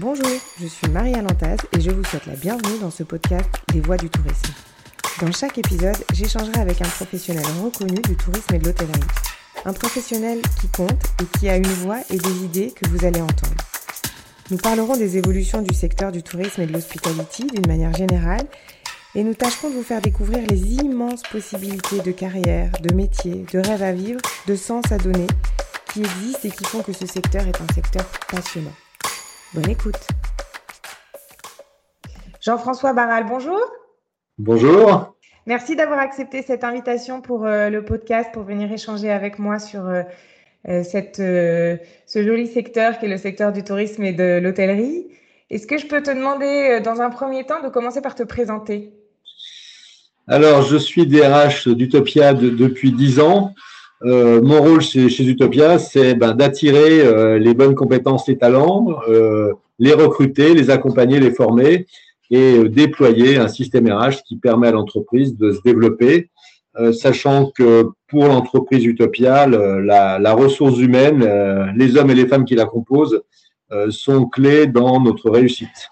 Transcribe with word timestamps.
Bonjour, 0.00 0.24
je 0.58 0.66
suis 0.66 0.88
Marie 0.88 1.12
Lantaz 1.12 1.58
et 1.76 1.80
je 1.82 1.90
vous 1.90 2.02
souhaite 2.04 2.24
la 2.24 2.34
bienvenue 2.34 2.78
dans 2.80 2.90
ce 2.90 3.02
podcast 3.02 3.50
des 3.70 3.80
voix 3.80 3.98
du 3.98 4.08
tourisme. 4.08 4.54
Dans 5.20 5.30
chaque 5.30 5.58
épisode, 5.58 5.98
j'échangerai 6.14 6.58
avec 6.58 6.80
un 6.80 6.88
professionnel 6.88 7.44
reconnu 7.62 8.00
du 8.00 8.16
tourisme 8.16 8.54
et 8.54 8.58
de 8.58 8.64
l'hôtellerie. 8.64 8.98
Un 9.66 9.74
professionnel 9.74 10.40
qui 10.58 10.68
compte 10.68 11.04
et 11.20 11.38
qui 11.38 11.50
a 11.50 11.56
une 11.56 11.66
voix 11.66 11.98
et 12.08 12.16
des 12.16 12.44
idées 12.44 12.72
que 12.74 12.88
vous 12.88 13.04
allez 13.04 13.20
entendre. 13.20 13.62
Nous 14.50 14.56
parlerons 14.56 14.96
des 14.96 15.18
évolutions 15.18 15.60
du 15.60 15.74
secteur 15.74 16.12
du 16.12 16.22
tourisme 16.22 16.62
et 16.62 16.66
de 16.66 16.72
l'hospitality 16.72 17.48
d'une 17.48 17.66
manière 17.66 17.92
générale 17.92 18.46
et 19.14 19.22
nous 19.22 19.34
tâcherons 19.34 19.68
de 19.68 19.74
vous 19.74 19.82
faire 19.82 20.00
découvrir 20.00 20.46
les 20.48 20.76
immenses 20.76 21.24
possibilités 21.30 22.00
de 22.00 22.12
carrière, 22.12 22.72
de 22.80 22.94
métier, 22.94 23.44
de 23.52 23.58
rêve 23.58 23.82
à 23.82 23.92
vivre, 23.92 24.20
de 24.46 24.56
sens 24.56 24.90
à 24.92 24.96
donner 24.96 25.26
qui 25.92 26.00
existent 26.00 26.48
et 26.48 26.50
qui 26.52 26.64
font 26.64 26.80
que 26.80 26.94
ce 26.94 27.04
secteur 27.04 27.46
est 27.46 27.60
un 27.60 27.74
secteur 27.74 28.06
passionnant. 28.30 28.72
Bonne 29.52 29.68
écoute. 29.68 29.98
Jean-François 32.40 32.92
Barral, 32.92 33.26
bonjour. 33.28 33.58
Bonjour. 34.38 35.16
Merci 35.46 35.74
d'avoir 35.74 35.98
accepté 35.98 36.42
cette 36.42 36.62
invitation 36.62 37.20
pour 37.20 37.44
euh, 37.44 37.68
le 37.68 37.84
podcast, 37.84 38.30
pour 38.32 38.44
venir 38.44 38.70
échanger 38.70 39.10
avec 39.10 39.40
moi 39.40 39.58
sur 39.58 39.88
euh, 39.88 40.02
euh, 40.68 41.76
ce 42.06 42.22
joli 42.22 42.46
secteur 42.46 43.00
qui 43.00 43.06
est 43.06 43.08
le 43.08 43.16
secteur 43.16 43.52
du 43.52 43.64
tourisme 43.64 44.04
et 44.04 44.12
de 44.12 44.38
l'hôtellerie. 44.40 45.08
Est-ce 45.50 45.66
que 45.66 45.78
je 45.78 45.86
peux 45.88 46.00
te 46.00 46.12
demander 46.12 46.80
dans 46.84 47.00
un 47.00 47.10
premier 47.10 47.44
temps 47.44 47.60
de 47.60 47.68
commencer 47.68 48.00
par 48.00 48.14
te 48.14 48.22
présenter? 48.22 48.92
Alors, 50.28 50.62
je 50.62 50.76
suis 50.76 51.08
DRH 51.08 51.66
d'Utopia 51.66 52.34
depuis 52.34 52.92
10 52.92 53.18
ans. 53.18 53.52
Euh, 54.02 54.40
mon 54.40 54.62
rôle 54.62 54.80
chez, 54.80 55.24
Utopia, 55.24 55.78
c'est 55.78 56.14
ben, 56.14 56.32
d'attirer 56.32 57.02
euh, 57.02 57.38
les 57.38 57.52
bonnes 57.52 57.74
compétences, 57.74 58.26
les 58.28 58.38
talents, 58.38 58.96
euh, 59.08 59.52
les 59.78 59.92
recruter, 59.92 60.54
les 60.54 60.70
accompagner, 60.70 61.20
les 61.20 61.32
former 61.32 61.86
et 62.30 62.68
déployer 62.68 63.36
un 63.36 63.48
système 63.48 63.90
RH 63.92 64.22
qui 64.26 64.36
permet 64.36 64.68
à 64.68 64.72
l'entreprise 64.72 65.36
de 65.36 65.52
se 65.52 65.60
développer, 65.64 66.30
sachant 66.92 67.50
que 67.50 67.88
pour 68.06 68.26
l'entreprise 68.26 68.84
Utopia, 68.84 69.48
la, 69.48 70.20
la, 70.20 70.32
ressource 70.32 70.78
humaine, 70.78 71.28
les 71.76 71.96
hommes 71.96 72.10
et 72.10 72.14
les 72.14 72.28
femmes 72.28 72.44
qui 72.44 72.54
la 72.54 72.66
composent, 72.66 73.20
sont 73.88 74.26
clés 74.26 74.68
dans 74.68 75.00
notre 75.00 75.28
réussite. 75.28 75.90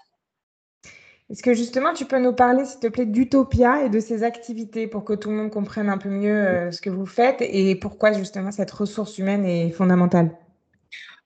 Est-ce 1.29 1.43
que 1.43 1.53
justement 1.53 1.93
tu 1.93 2.05
peux 2.05 2.19
nous 2.19 2.33
parler, 2.33 2.65
s'il 2.65 2.79
te 2.79 2.87
plaît, 2.87 3.05
d'Utopia 3.05 3.85
et 3.85 3.89
de 3.89 3.99
ses 3.99 4.23
activités 4.23 4.87
pour 4.87 5.03
que 5.03 5.13
tout 5.13 5.29
le 5.29 5.35
monde 5.35 5.51
comprenne 5.51 5.87
un 5.87 5.99
peu 5.99 6.09
mieux 6.09 6.31
euh, 6.31 6.71
ce 6.71 6.81
que 6.81 6.89
vous 6.89 7.05
faites 7.05 7.37
et 7.41 7.75
pourquoi 7.75 8.13
justement 8.13 8.51
cette 8.51 8.71
ressource 8.71 9.17
humaine 9.19 9.45
est 9.45 9.69
fondamentale? 9.69 10.31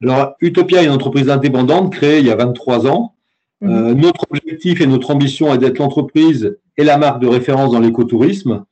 Alors, 0.01 0.35
Utopia 0.41 0.81
est 0.81 0.85
une 0.85 0.91
entreprise 0.91 1.29
indépendante 1.29 1.93
créée 1.93 2.19
il 2.19 2.25
y 2.25 2.31
a 2.31 2.35
23 2.35 2.85
ans. 2.87 3.13
Mhm. 3.61 3.71
Euh, 3.71 3.93
notre 3.93 4.25
objectif 4.29 4.81
et 4.81 4.87
notre 4.87 5.09
ambition 5.09 5.53
est 5.53 5.57
d'être 5.57 5.79
l'entreprise 5.79 6.57
et 6.75 6.83
la 6.83 6.97
marque 6.97 7.21
de 7.21 7.27
référence 7.27 7.71
dans 7.71 7.79
l'écotourisme. 7.79 8.65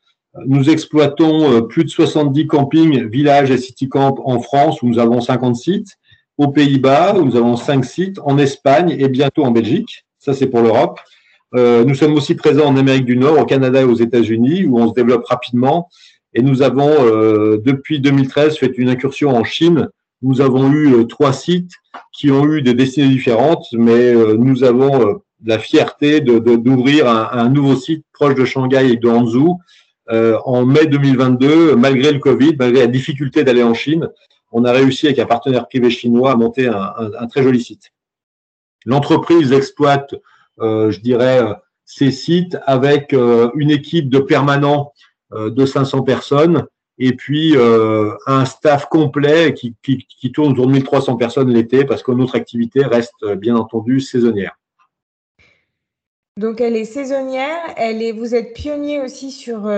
Nous 0.46 0.70
exploitons 0.70 1.50
euh, 1.50 1.62
plus 1.62 1.86
de 1.86 1.90
70 1.90 2.48
campings, 2.48 3.08
villages 3.08 3.52
et 3.52 3.58
city 3.58 3.88
camps 3.88 4.16
en 4.26 4.42
France 4.42 4.82
où 4.82 4.88
nous 4.88 5.00
avons 5.00 5.22
50 5.22 5.56
sites, 5.56 5.98
aux 6.38 6.50
Pays-Bas 6.50 7.16
où 7.18 7.24
nous 7.24 7.38
avons 7.38 7.56
5 7.56 7.86
sites, 7.86 8.20
en 8.26 8.38
Espagne 8.38 8.94
et 9.00 9.08
bientôt 9.08 9.46
en 9.46 9.52
Belgique. 9.52 10.06
Ça, 10.20 10.34
c'est 10.34 10.48
pour 10.48 10.62
l'Europe. 10.62 11.00
Euh, 11.56 11.84
nous 11.84 11.96
sommes 11.96 12.14
aussi 12.14 12.36
présents 12.36 12.66
en 12.66 12.78
Amérique 12.78 13.06
du 13.06 13.18
Nord, 13.18 13.40
au 13.40 13.46
Canada 13.46 13.82
et 13.82 13.86
aux 13.86 13.96
États-Unis, 13.96 14.66
où 14.66 14.80
on 14.80 14.90
se 14.90 14.94
développe 14.94 15.26
rapidement. 15.26 15.90
Et 16.34 16.42
nous 16.42 16.62
avons, 16.62 16.90
euh, 16.90 17.62
depuis 17.64 18.00
2013, 18.00 18.58
fait 18.58 18.78
une 18.78 18.90
incursion 18.90 19.36
en 19.36 19.44
Chine. 19.44 19.90
Nous 20.22 20.40
avons 20.40 20.72
eu 20.72 20.94
euh, 20.94 21.04
trois 21.04 21.34
sites 21.34 21.74
qui 22.14 22.32
ont 22.32 22.46
eu 22.46 22.62
des 22.62 22.74
destinées 22.74 23.10
différentes, 23.10 23.66
mais 23.74 24.14
nous 24.38 24.64
avons 24.64 25.22
la 25.44 25.60
fierté 25.60 26.22
d'ouvrir 26.22 27.06
de, 27.06 27.10
un, 27.10 27.30
un, 27.32 27.50
nouveau 27.50 27.76
site 27.76 28.06
proche 28.14 28.36
de 28.36 28.46
Shanghai 28.46 28.92
et 28.92 28.98
de 28.98 29.10
Hangzhou 29.10 29.60
en 30.08 30.66
mai 30.66 30.86
2022, 30.86 31.76
malgré 31.76 32.12
le 32.12 32.20
Covid, 32.20 32.56
malgré 32.58 32.82
la 32.82 32.88
difficulté 32.88 33.44
d'aller 33.44 33.64
en 33.64 33.74
Chine. 33.74 34.08
On 34.52 34.66
a 34.66 34.72
réussi 34.72 35.08
avec 35.08 35.20
un 35.20 35.26
partenaire 35.26 35.68
privé 35.68 35.90
chinois 35.90 36.32
à 36.32 36.36
monter 36.36 36.68
un, 36.68 37.28
très 37.28 37.44
joli 37.44 37.62
site. 37.62 37.92
L'entreprise 38.86 39.52
exploite 39.54 40.16
je 40.62 41.00
dirais, 41.00 41.42
euh, 41.42 41.54
ces 41.86 42.12
sites 42.12 42.58
avec 42.66 43.14
euh, 43.14 43.50
une 43.56 43.72
équipe 43.72 44.10
de 44.10 44.20
permanents 44.20 44.94
de 45.34 45.66
500 45.66 46.02
personnes 46.02 46.66
et 47.00 47.14
puis 47.16 47.56
un 48.28 48.44
staff 48.44 48.88
complet 48.88 49.54
qui, 49.54 49.78
qui, 49.82 50.32
tourne 50.34 50.52
autour 50.52 50.68
de 50.68 50.74
1300 50.74 51.16
personnes 51.16 51.50
l'été 51.50 51.86
parce 51.86 52.04
que 52.04 52.12
notre 52.12 52.36
activité 52.36 52.84
reste 52.84 53.26
bien 53.38 53.56
entendu 53.56 54.02
saisonnière. 54.02 54.58
Donc 56.38 56.60
elle 56.60 56.76
est 56.76 56.84
saisonnière, 56.84 57.62
elle 57.78 58.02
est, 58.02 58.12
vous 58.12 58.36
êtes 58.36 58.54
pionnier 58.54 59.00
aussi 59.00 59.32
sur 59.32 59.72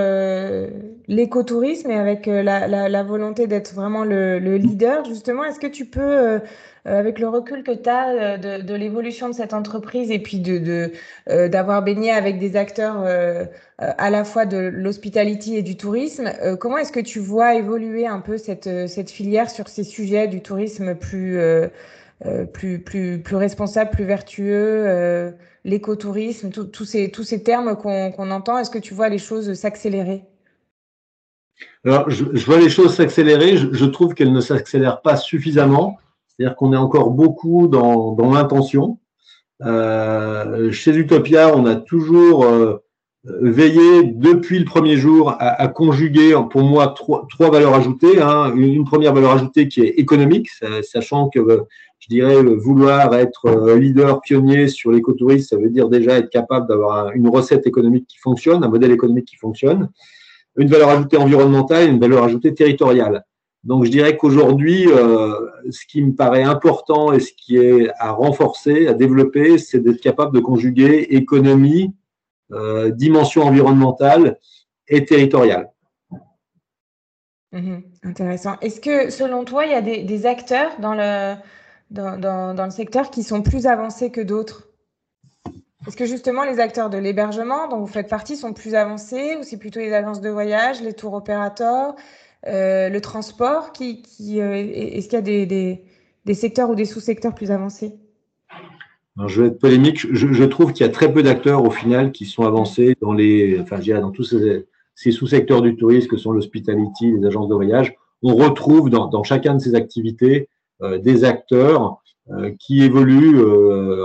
l'écotourisme 1.07 1.91
et 1.91 1.99
avec 1.99 2.25
la, 2.25 3.03
volonté 3.03 3.45
d'être 3.45 3.75
vraiment 3.75 4.03
le, 4.05 4.39
leader 4.57 5.05
justement. 5.05 5.43
Est-ce 5.43 5.59
que 5.59 5.67
tu 5.67 5.85
peux 5.85 6.01
euh, 6.01 6.39
avec 6.85 7.19
le 7.19 7.29
recul 7.29 7.63
que 7.63 7.71
tu 7.71 7.89
as 7.89 8.09
euh, 8.09 8.61
de, 8.61 8.73
l'évolution 8.73 9.29
de 9.29 9.33
cette 9.33 9.53
entreprise 9.53 10.11
et 10.11 10.19
puis 10.19 10.39
de, 10.39 10.91
euh, 11.29 11.47
d'avoir 11.47 11.81
baigné 11.81 12.11
avec 12.11 12.39
des 12.39 12.55
acteurs 12.55 13.05
à 13.79 14.09
la 14.09 14.23
fois 14.23 14.45
de 14.45 14.57
l'hospitality 14.57 15.55
et 15.57 15.61
du 15.61 15.75
tourisme, 15.75 16.31
comment 16.59 16.77
est-ce 16.77 16.91
que 16.91 16.99
tu 16.99 17.19
vois 17.19 17.55
évoluer 17.55 18.07
un 18.07 18.19
peu 18.19 18.37
cette, 18.37 18.87
cette 18.87 19.09
filière 19.09 19.49
sur 19.49 19.67
ces 19.67 19.83
sujets 19.83 20.27
du 20.27 20.41
tourisme 20.41 20.95
plus, 20.95 21.37
plus, 22.53 22.79
plus, 22.79 23.19
plus 23.19 23.35
responsable, 23.35 23.89
plus 23.89 24.05
vertueux, 24.05 25.33
l'écotourisme, 25.65 26.49
tous 26.49 26.85
ces, 26.85 27.11
tous 27.11 27.23
ces 27.23 27.43
termes 27.43 27.75
qu'on, 27.75 28.31
entend, 28.31 28.57
est-ce 28.57 28.71
que 28.71 28.79
tu 28.79 28.93
vois 28.93 29.09
les 29.09 29.17
choses 29.17 29.53
s'accélérer? 29.53 30.23
Alors, 31.83 32.09
je, 32.09 32.23
vois 32.45 32.59
les 32.59 32.69
choses 32.69 32.95
s'accélérer. 32.95 33.57
je 33.57 33.85
trouve 33.85 34.13
qu'elles 34.13 34.33
ne 34.33 34.41
s'accélèrent 34.41 35.01
pas 35.01 35.17
suffisamment. 35.17 35.97
C'est-à-dire 36.37 36.55
qu'on 36.55 36.73
est 36.73 36.77
encore 36.77 37.11
beaucoup 37.11 37.67
dans, 37.67 38.15
l'intention. 38.33 38.99
Euh, 39.61 40.71
chez 40.71 40.95
Utopia, 40.95 41.55
on 41.55 41.65
a 41.65 41.75
toujours 41.75 42.45
euh, 42.45 42.83
veillé 43.23 44.03
depuis 44.03 44.59
le 44.59 44.65
premier 44.65 44.97
jour 44.97 45.35
à, 45.39 45.67
conjuguer, 45.67 46.35
pour 46.49 46.63
moi, 46.63 46.93
trois, 46.97 47.27
valeurs 47.51 47.75
ajoutées. 47.75 48.21
Hein. 48.21 48.53
Une, 48.55 48.83
première 48.83 49.13
valeur 49.13 49.31
ajoutée 49.31 49.67
qui 49.67 49.81
est 49.81 49.99
économique, 49.99 50.49
sachant 50.81 51.29
que 51.29 51.65
je 52.03 52.09
dirais 52.09 52.43
vouloir 52.43 53.13
être 53.13 53.45
euh, 53.45 53.79
leader 53.79 54.19
pionnier 54.19 54.67
sur 54.67 54.91
l'écotourisme, 54.91 55.55
ça 55.55 55.61
veut 55.61 55.69
dire 55.69 55.87
déjà 55.87 56.17
être 56.17 56.29
capable 56.29 56.67
d'avoir 56.67 57.11
une 57.11 57.29
recette 57.29 57.65
économique 57.65 58.07
qui 58.07 58.17
fonctionne, 58.17 58.61
un 58.61 58.67
modèle 58.67 58.91
économique 58.91 59.25
qui 59.25 59.37
fonctionne. 59.37 59.89
Une 60.57 60.67
valeur 60.67 60.89
ajoutée 60.89 61.15
environnementale 61.15 61.87
et 61.87 61.91
une 61.91 62.01
valeur 62.01 62.25
ajoutée 62.25 62.53
territoriale. 62.53 63.23
Donc, 63.63 63.85
je 63.85 63.91
dirais 63.91 64.17
qu'aujourd'hui, 64.17 64.87
euh, 64.87 65.33
ce 65.69 65.85
qui 65.85 66.01
me 66.01 66.13
paraît 66.13 66.43
important 66.43 67.13
et 67.13 67.21
ce 67.21 67.31
qui 67.31 67.57
est 67.57 67.89
à 67.97 68.11
renforcer, 68.11 68.87
à 68.87 68.93
développer, 68.93 69.57
c'est 69.57 69.79
d'être 69.79 70.01
capable 70.01 70.35
de 70.35 70.41
conjuguer 70.41 71.15
économie, 71.15 71.93
euh, 72.51 72.91
dimension 72.91 73.43
environnementale 73.43 74.37
et 74.89 75.05
territoriale. 75.05 75.69
Mhm, 77.53 77.83
intéressant. 78.03 78.59
Est-ce 78.61 78.81
que, 78.81 79.09
selon 79.09 79.45
toi, 79.45 79.65
il 79.65 79.71
y 79.71 79.75
a 79.75 79.81
des, 79.81 80.25
acteurs 80.25 80.71
dans 80.79 80.93
le, 80.95 81.35
dans, 81.89 82.19
dans, 82.53 82.65
le 82.65 82.71
secteur 82.71 83.11
qui 83.11 83.23
sont 83.23 83.43
plus 83.43 83.65
avancés 83.65 84.11
que 84.11 84.21
d'autres? 84.21 84.67
Est-ce 85.87 85.95
que 85.95 86.05
justement 86.05 86.43
les 86.43 86.59
acteurs 86.59 86.89
de 86.89 86.97
l'hébergement 86.97 87.67
dont 87.67 87.79
vous 87.79 87.87
faites 87.87 88.09
partie 88.09 88.37
sont 88.37 88.53
plus 88.53 88.73
avancés 88.73 89.35
ou 89.37 89.43
c'est 89.43 89.57
plutôt 89.57 89.79
les 89.79 89.93
agences 89.93 90.21
de 90.21 90.29
voyage, 90.29 90.81
les 90.81 90.93
tours 90.93 91.13
opérateurs? 91.13 91.95
Euh, 92.47 92.89
le 92.89 92.99
transport 93.01 93.71
euh, 93.81 93.83
Est-ce 93.83 95.07
qu'il 95.07 95.17
y 95.17 95.21
a 95.21 95.21
des, 95.21 96.33
secteurs 96.33 96.69
ou 96.69 96.75
des 96.75 96.85
sous-secteurs 96.85 97.33
plus 97.35 97.51
avancés? 97.51 97.93
Je 99.27 99.41
vais 99.41 99.47
être 99.49 99.59
polémique. 99.59 99.99
Je, 100.11 100.43
trouve 100.45 100.73
qu'il 100.73 100.85
y 100.85 100.89
a 100.89 100.91
très 100.91 101.13
peu 101.13 101.23
d'acteurs 101.23 101.63
au 101.63 101.69
final 101.69 102.11
qui 102.11 102.25
sont 102.25 102.43
avancés 102.43 102.95
dans 103.01 103.13
les, 103.13 103.59
enfin, 103.59 103.79
dans 103.79 104.11
tous 104.11 104.35
ces, 104.95 105.11
sous-secteurs 105.11 105.61
du 105.61 105.75
tourisme 105.75 106.07
que 106.07 106.17
sont 106.17 106.31
l'hospitality, 106.31 107.11
les 107.11 107.25
agences 107.25 107.47
de 107.47 107.55
voyage. 107.55 107.95
On 108.23 108.35
retrouve 108.35 108.89
dans, 108.89 109.23
chacun 109.23 109.55
de 109.55 109.59
ces 109.59 109.75
activités 109.75 110.49
euh, 110.81 110.97
des 110.97 111.23
acteurs 111.23 111.99
qui 112.57 112.81
évoluent 112.81 113.43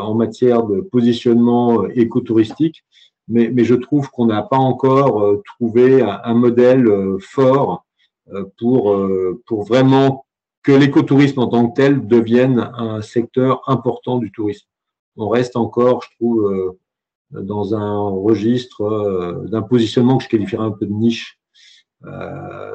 en 0.00 0.12
matière 0.14 0.64
de 0.64 0.80
positionnement 0.80 1.86
écotouristique, 1.86 2.84
mais, 3.28 3.62
je 3.62 3.76
trouve 3.76 4.10
qu'on 4.10 4.26
n'a 4.26 4.42
pas 4.42 4.56
encore 4.56 5.40
trouvé 5.44 6.02
un 6.02 6.34
modèle 6.34 6.88
fort 7.20 7.84
pour, 8.56 8.92
euh, 8.92 9.42
pour 9.46 9.64
vraiment 9.64 10.25
que 10.62 10.72
l'écotourisme 10.72 11.40
en 11.40 11.46
tant 11.48 11.69
que 11.69 11.75
tel 11.75 12.06
devienne 12.06 12.70
un 12.75 13.00
secteur 13.00 13.62
important 13.66 14.19
du 14.19 14.30
tourisme. 14.32 14.66
On 15.16 15.28
reste 15.28 15.56
encore, 15.56 16.02
je 16.02 16.08
trouve, 16.16 16.52
euh, 16.52 16.78
dans 17.30 17.75
un 17.75 18.08
registre 18.08 19.44
d'un 19.50 19.62
positionnement 19.62 20.19
que 20.19 20.25
je 20.25 20.28
qualifierais 20.28 20.64
un 20.64 20.70
peu 20.70 20.86
de 20.86 20.92
niche. 20.92 21.38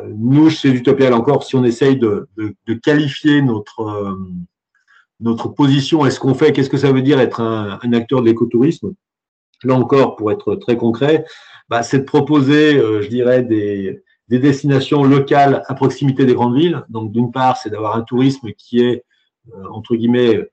nous, 0.09 0.49
chez 0.49 0.69
Utopia, 0.69 1.15
encore, 1.15 1.43
si 1.43 1.55
on 1.55 1.63
essaye 1.63 1.97
de, 1.97 2.27
de, 2.37 2.53
de 2.67 2.73
qualifier 2.75 3.41
notre, 3.41 4.15
notre 5.23 5.47
position 5.47 6.05
et 6.05 6.11
ce 6.11 6.19
qu'on 6.19 6.35
fait, 6.35 6.51
qu'est-ce 6.51 6.69
que 6.69 6.77
ça 6.77 6.91
veut 6.91 7.01
dire 7.01 7.19
être 7.19 7.41
un, 7.41 7.93
acteur 7.93 8.21
de 8.21 8.27
l'écotourisme? 8.27 8.93
Là 9.63 9.75
encore, 9.75 10.15
pour 10.17 10.31
être 10.31 10.55
très 10.55 10.75
concret, 10.75 11.25
bah, 11.69 11.81
c'est 11.81 11.99
de 11.99 12.03
proposer, 12.03 12.77
euh, 12.77 13.01
je 13.01 13.07
dirais, 13.07 13.41
des, 13.41 14.03
destinations 14.29 15.03
locales 15.03 15.63
à 15.67 15.73
proximité 15.73 16.25
des 16.25 16.33
grandes 16.33 16.57
villes. 16.57 16.83
Donc, 16.89 17.11
d'une 17.11 17.31
part, 17.31 17.57
c'est 17.57 17.69
d'avoir 17.69 17.95
un 17.95 18.01
tourisme 18.01 18.51
qui 18.57 18.79
est, 18.79 19.03
euh, 19.53 19.63
entre 19.71 19.95
guillemets, 19.95 20.49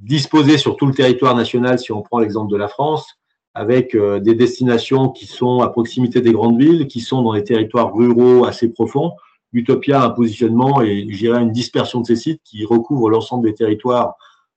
disposé 0.00 0.58
sur 0.58 0.76
tout 0.76 0.86
le 0.86 0.94
territoire 0.94 1.34
national, 1.34 1.78
si 1.78 1.92
on 1.92 2.02
prend 2.02 2.18
l'exemple 2.18 2.50
de 2.50 2.56
la 2.56 2.68
France, 2.68 3.06
avec 3.54 3.94
euh, 3.94 4.18
des 4.18 4.34
destinations 4.34 5.10
qui 5.10 5.26
sont 5.26 5.60
à 5.60 5.68
proximité 5.68 6.20
des 6.20 6.32
grandes 6.32 6.60
villes, 6.60 6.86
qui 6.86 7.00
sont 7.00 7.22
dans 7.22 7.34
des 7.34 7.44
territoires 7.44 7.94
ruraux 7.94 8.44
assez 8.44 8.68
profonds. 8.68 9.12
Utopia 9.52 10.02
a 10.02 10.06
un 10.06 10.10
positionnement 10.10 10.80
et 10.80 11.06
je 11.10 11.18
dirais 11.18 11.42
une 11.42 11.52
dispersion 11.52 12.00
de 12.00 12.06
ces 12.06 12.16
sites 12.16 12.40
qui 12.44 12.64
recouvrent 12.64 13.10
l'ensemble 13.10 13.44
des 13.44 13.54
territoires 13.54 14.14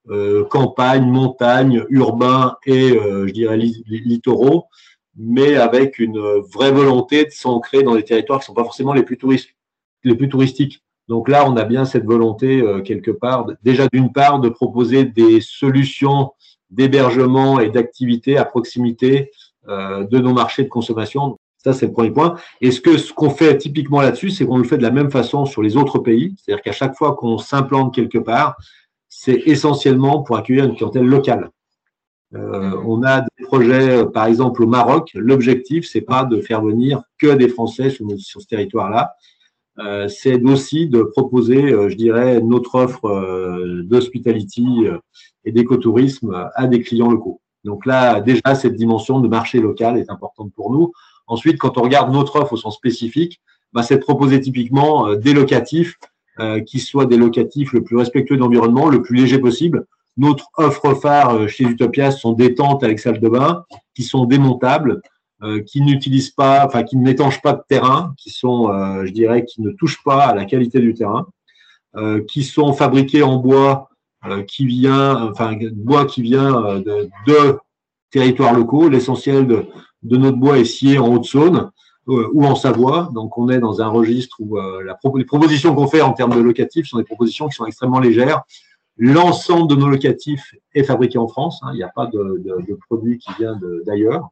euh, 0.10 0.46
campagne, 0.46 1.06
montagne, 1.06 1.84
urbains 1.90 2.56
et 2.66 2.92
euh, 2.92 3.28
je 3.28 3.34
dirais 3.34 3.58
littoraux, 3.58 4.66
mais 5.18 5.56
avec 5.56 6.00
une 6.00 6.20
vraie 6.20 6.72
volonté 6.72 7.26
de 7.26 7.32
s'ancrer 7.32 7.84
dans 7.84 7.96
des 7.96 8.04
territoires 8.04 8.40
qui 8.40 8.44
ne 8.44 8.48
sont 8.48 8.54
pas 8.54 8.64
forcément 8.64 8.94
les 8.94 9.04
plus, 9.04 9.18
touristiques. 9.18 10.84
Donc 11.08 11.30
là, 11.30 11.48
on 11.48 11.56
a 11.56 11.64
bien 11.64 11.86
cette 11.86 12.06
volonté 12.06 12.62
euh, 12.62 12.82
quelque 12.82 13.12
part, 13.12 13.48
déjà 13.64 13.88
d'une 13.94 14.12
part, 14.12 14.40
de 14.40 14.50
proposer 14.50 15.06
des 15.06 15.40
solutions 15.40 16.32
d'hébergement 16.72 17.60
et 17.60 17.70
d'activité 17.70 18.38
à 18.38 18.46
proximité 18.46 19.32
euh, 19.68 20.04
de 20.04 20.20
nos 20.20 20.34
marchés 20.34 20.64
de 20.64 20.70
consommation. 20.70 21.38
Ça, 21.64 21.74
c'est 21.74 21.88
le 21.88 21.92
premier 21.92 22.12
point. 22.12 22.36
Et 22.62 22.72
ce 22.72 22.82
que 22.82 22.98
ce 22.98 23.14
qu'on 23.14 23.30
fait 23.30 23.58
typiquement 23.58 24.02
là-dessus, 24.02 24.30
c'est 24.30 24.46
qu'on 24.46 24.58
le 24.58 24.64
fait 24.64 24.78
de 24.78 24.84
la 24.84 24.92
même 24.92 25.10
façon 25.10 25.46
sur 25.46 25.62
les 25.62 25.78
autres 25.78 26.00
pays. 26.00 26.36
C'est-à-dire 26.38 26.64
qu'à 26.64 26.72
chaque 26.72 26.96
fois 26.96 27.16
qu'on 27.16 27.38
s'implante 27.38 27.94
quelque 27.94 28.20
part, 28.20 28.56
c'est 29.10 29.42
essentiellement 29.46 30.22
pour 30.22 30.38
accueillir 30.38 30.66
une 30.66 30.76
clientèle 30.76 31.06
locale. 31.06 31.50
Euh, 32.36 32.76
on 32.86 33.04
a 33.04 33.22
des 33.22 33.46
projets, 33.46 34.00
euh, 34.00 34.06
par 34.06 34.26
exemple 34.26 34.64
au 34.64 34.68
Maroc. 34.68 35.12
L'objectif, 35.16 35.88
c'est 35.88 36.02
pas 36.02 36.26
de 36.26 36.42
faire 36.42 36.62
venir 36.62 37.02
que 37.18 37.34
des 37.34 37.48
Français 37.48 37.90
sur, 37.90 38.06
ce 38.18 38.48
territoire-là. 38.48 39.16
Euh, 39.80 40.08
c'est 40.08 40.42
aussi 40.44 40.88
de 40.88 41.04
proposer, 41.04 41.70
je 41.90 41.96
dirais, 41.96 42.42
notre 42.42 42.76
offre 42.76 43.82
d'hospitality 43.84 44.86
et 45.44 45.52
d'écotourisme 45.52 46.50
à 46.56 46.68
des 46.68 46.82
clients 46.82 47.12
locaux. 47.12 47.42
Donc 47.64 47.86
là, 47.86 48.22
déjà, 48.22 48.56
cette 48.56 48.76
dimension 48.76 49.20
de 49.20 49.28
marché 49.28 49.60
local 49.60 49.98
est 49.98 50.10
importante 50.10 50.54
pour 50.54 50.72
nous. 50.72 50.92
Ensuite, 51.28 51.58
quand 51.58 51.78
on 51.78 51.82
regarde 51.82 52.14
notre 52.14 52.40
offre 52.40 52.54
au 52.54 52.58
sens 52.58 52.76
spécifique, 52.76 53.42
bah, 53.74 53.84
c'est 53.84 53.98
de 53.98 54.02
proposer 54.02 54.40
typiquement 54.40 55.14
des 55.16 55.34
locatifs 55.34 55.98
qui 56.66 56.80
soient 56.80 57.06
des 57.06 57.18
locatifs 57.18 57.74
le 57.74 57.84
plus 57.84 57.98
respectueux 57.98 58.36
de 58.36 58.42
l'environnement, 58.42 58.90
le 58.90 59.02
plus 59.02 59.16
léger 59.16 59.40
possible. 59.40 59.86
Notre 60.18 60.50
offre 60.58 60.94
phare 60.94 61.48
chez 61.50 61.66
Utopia 61.66 62.12
sont 62.12 62.34
des 62.34 62.56
tentes 62.56 62.84
avec 62.84 63.00
salle 63.00 63.20
de 63.20 63.28
bain 63.28 63.66
qui 63.94 64.04
sont 64.04 64.26
démontables, 64.26 65.02
euh, 65.44 65.62
qui 65.62 65.82
n'utilisent 65.82 66.32
pas, 66.32 66.66
enfin 66.66 66.84
qui 66.84 66.96
n'étanchent 66.96 67.42
pas 67.42 67.52
de 67.52 67.62
terrain, 67.68 68.14
qui 68.18 68.30
sont, 68.30 68.70
euh, 68.72 69.06
je 69.06 69.12
dirais, 69.12 69.44
qui 69.44 69.62
ne 69.62 69.72
touchent 69.72 70.02
pas 70.04 70.28
à 70.28 70.34
la 70.34 70.46
qualité 70.46 70.80
du 70.80 70.94
terrain, 70.94 71.28
euh, 71.98 72.24
qui 72.24 72.44
sont 72.44 72.72
fabriqués 72.72 73.24
en 73.24 73.38
bois 73.38 73.90
qui 74.48 74.66
vient, 74.66 75.30
enfin 75.30 75.56
bois 75.74 76.06
qui 76.06 76.24
vient 76.24 76.80
de, 76.80 77.60
territoires 78.10 78.56
locaux. 78.56 78.90
L'essentiel 78.90 79.46
de, 79.46 79.68
notre 80.18 80.38
bois 80.38 80.58
est 80.58 80.66
scié 80.66 80.98
en 80.98 81.14
Haute-Saône 81.14 81.70
ou 82.08 82.44
en 82.44 82.56
Savoie. 82.56 83.10
Donc 83.14 83.38
on 83.38 83.50
est 83.50 83.60
dans 83.60 83.84
un 83.84 83.88
registre 83.88 84.38
où 84.40 84.58
les 85.16 85.26
propositions 85.26 85.76
qu'on 85.76 85.86
fait 85.86 86.02
en 86.02 86.14
termes 86.14 86.34
de 86.34 86.42
locatifs 86.42 86.88
sont 86.88 86.98
des 86.98 87.04
propositions 87.04 87.48
qui 87.48 87.54
sont 87.54 87.68
extrêmement 87.68 88.00
légères. 88.00 88.42
L'ensemble 88.98 89.70
de 89.70 89.76
nos 89.76 89.90
locatifs 89.90 90.56
est 90.74 90.84
fabriqué 90.84 91.18
en 91.18 91.28
France. 91.28 91.60
Hein. 91.64 91.72
il 91.74 91.78
n'y 91.78 91.84
a 91.84 91.90
pas 91.90 92.08
de, 92.08 92.78
produit 92.88 93.18
qui 93.18 93.32
vient 93.38 93.60
d'ailleurs. 93.86 94.30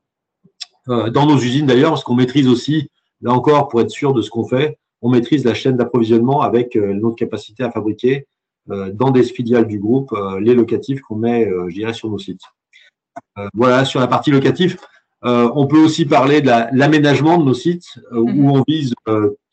Euh, 0.89 1.09
dans 1.09 1.25
nos 1.25 1.37
usines 1.37 1.65
d'ailleurs, 1.65 1.91
parce 1.91 2.03
qu'on 2.03 2.15
maîtrise 2.15 2.47
aussi, 2.47 2.89
là 3.21 3.31
encore, 3.31 3.69
pour 3.69 3.81
être 3.81 3.89
sûr 3.89 4.13
de 4.13 4.21
ce 4.21 4.29
qu'on 4.29 4.45
fait, 4.45 4.77
on 5.01 5.09
maîtrise 5.09 5.45
la 5.45 5.53
chaîne 5.53 5.77
d'approvisionnement 5.77 6.41
avec 6.41 6.75
euh, 6.75 6.93
notre 6.93 7.15
capacité 7.15 7.63
à 7.63 7.71
fabriquer 7.71 8.27
euh, 8.69 8.91
dans 8.91 9.11
des 9.11 9.23
filiales 9.23 9.67
du 9.67 9.79
groupe 9.79 10.15
les 10.39 10.53
locatifs 10.53 11.01
qu'on 11.01 11.15
met, 11.15 11.49
je 11.67 11.73
dirais, 11.73 11.93
sur 11.93 12.09
nos 12.09 12.19
sites. 12.19 12.43
voilà, 13.53 13.85
sur 13.85 13.99
la 13.99 14.07
partie 14.07 14.31
locatif, 15.23 15.51
on 15.55 15.67
peut 15.67 15.83
aussi 15.83 16.05
parler 16.05 16.41
de 16.41 16.51
l'aménagement 16.73 17.37
de 17.37 17.43
nos 17.43 17.53
sites 17.53 17.99
où 18.11 18.27
mhm. 18.27 18.51
on 18.51 18.63
vise 18.67 18.93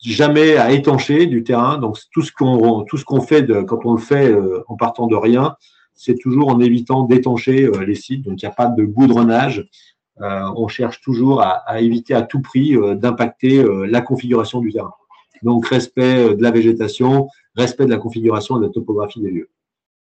jamais 0.01 0.57
à 0.57 0.71
étancher 0.71 1.25
du 1.27 1.43
terrain. 1.43 1.77
Donc 1.77 1.97
tout 2.11 2.21
ce 2.21 2.31
qu'on 2.31 2.83
tout 2.83 2.97
ce 2.97 3.05
qu'on 3.05 3.21
fait 3.21 3.41
de, 3.41 3.61
quand 3.61 3.85
on 3.85 3.93
le 3.93 4.01
fait 4.01 4.35
en 4.67 4.75
partant 4.75 5.07
de 5.07 5.15
rien, 5.15 5.55
c'est 5.93 6.15
toujours 6.15 6.49
en 6.49 6.59
évitant 6.59 7.03
d'étancher 7.03 7.69
les 7.85 7.95
sites. 7.95 8.25
Donc 8.25 8.41
il 8.41 8.45
n'y 8.45 8.51
a 8.51 8.55
pas 8.55 8.67
de 8.67 8.83
goudronnage. 8.83 9.67
Euh, 10.21 10.51
on 10.55 10.67
cherche 10.67 11.01
toujours 11.01 11.41
à, 11.41 11.81
éviter 11.81 12.13
à 12.13 12.21
tout 12.21 12.41
prix 12.41 12.75
euh, 12.75 12.95
d'impacter 12.95 13.63
euh, 13.63 13.85
la 13.85 14.01
configuration 14.01 14.59
du 14.59 14.71
terrain. 14.71 14.93
Donc, 15.41 15.65
respect 15.67 16.35
de 16.35 16.43
la 16.43 16.51
végétation, 16.51 17.27
respect 17.55 17.85
de 17.85 17.89
la 17.89 17.97
configuration 17.97 18.57
et 18.57 18.59
de 18.59 18.65
la 18.65 18.71
topographie 18.71 19.21
des 19.21 19.31
lieux. 19.31 19.49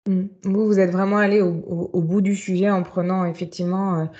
Mmh. 0.08 0.22
Vous, 0.44 0.66
vous 0.66 0.80
êtes 0.80 0.90
vraiment 0.90 1.18
allé 1.18 1.40
au, 1.40 2.00
bout 2.00 2.20
du 2.20 2.34
sujet 2.34 2.68
en 2.68 2.82
prenant 2.82 3.24
effectivement 3.24 4.10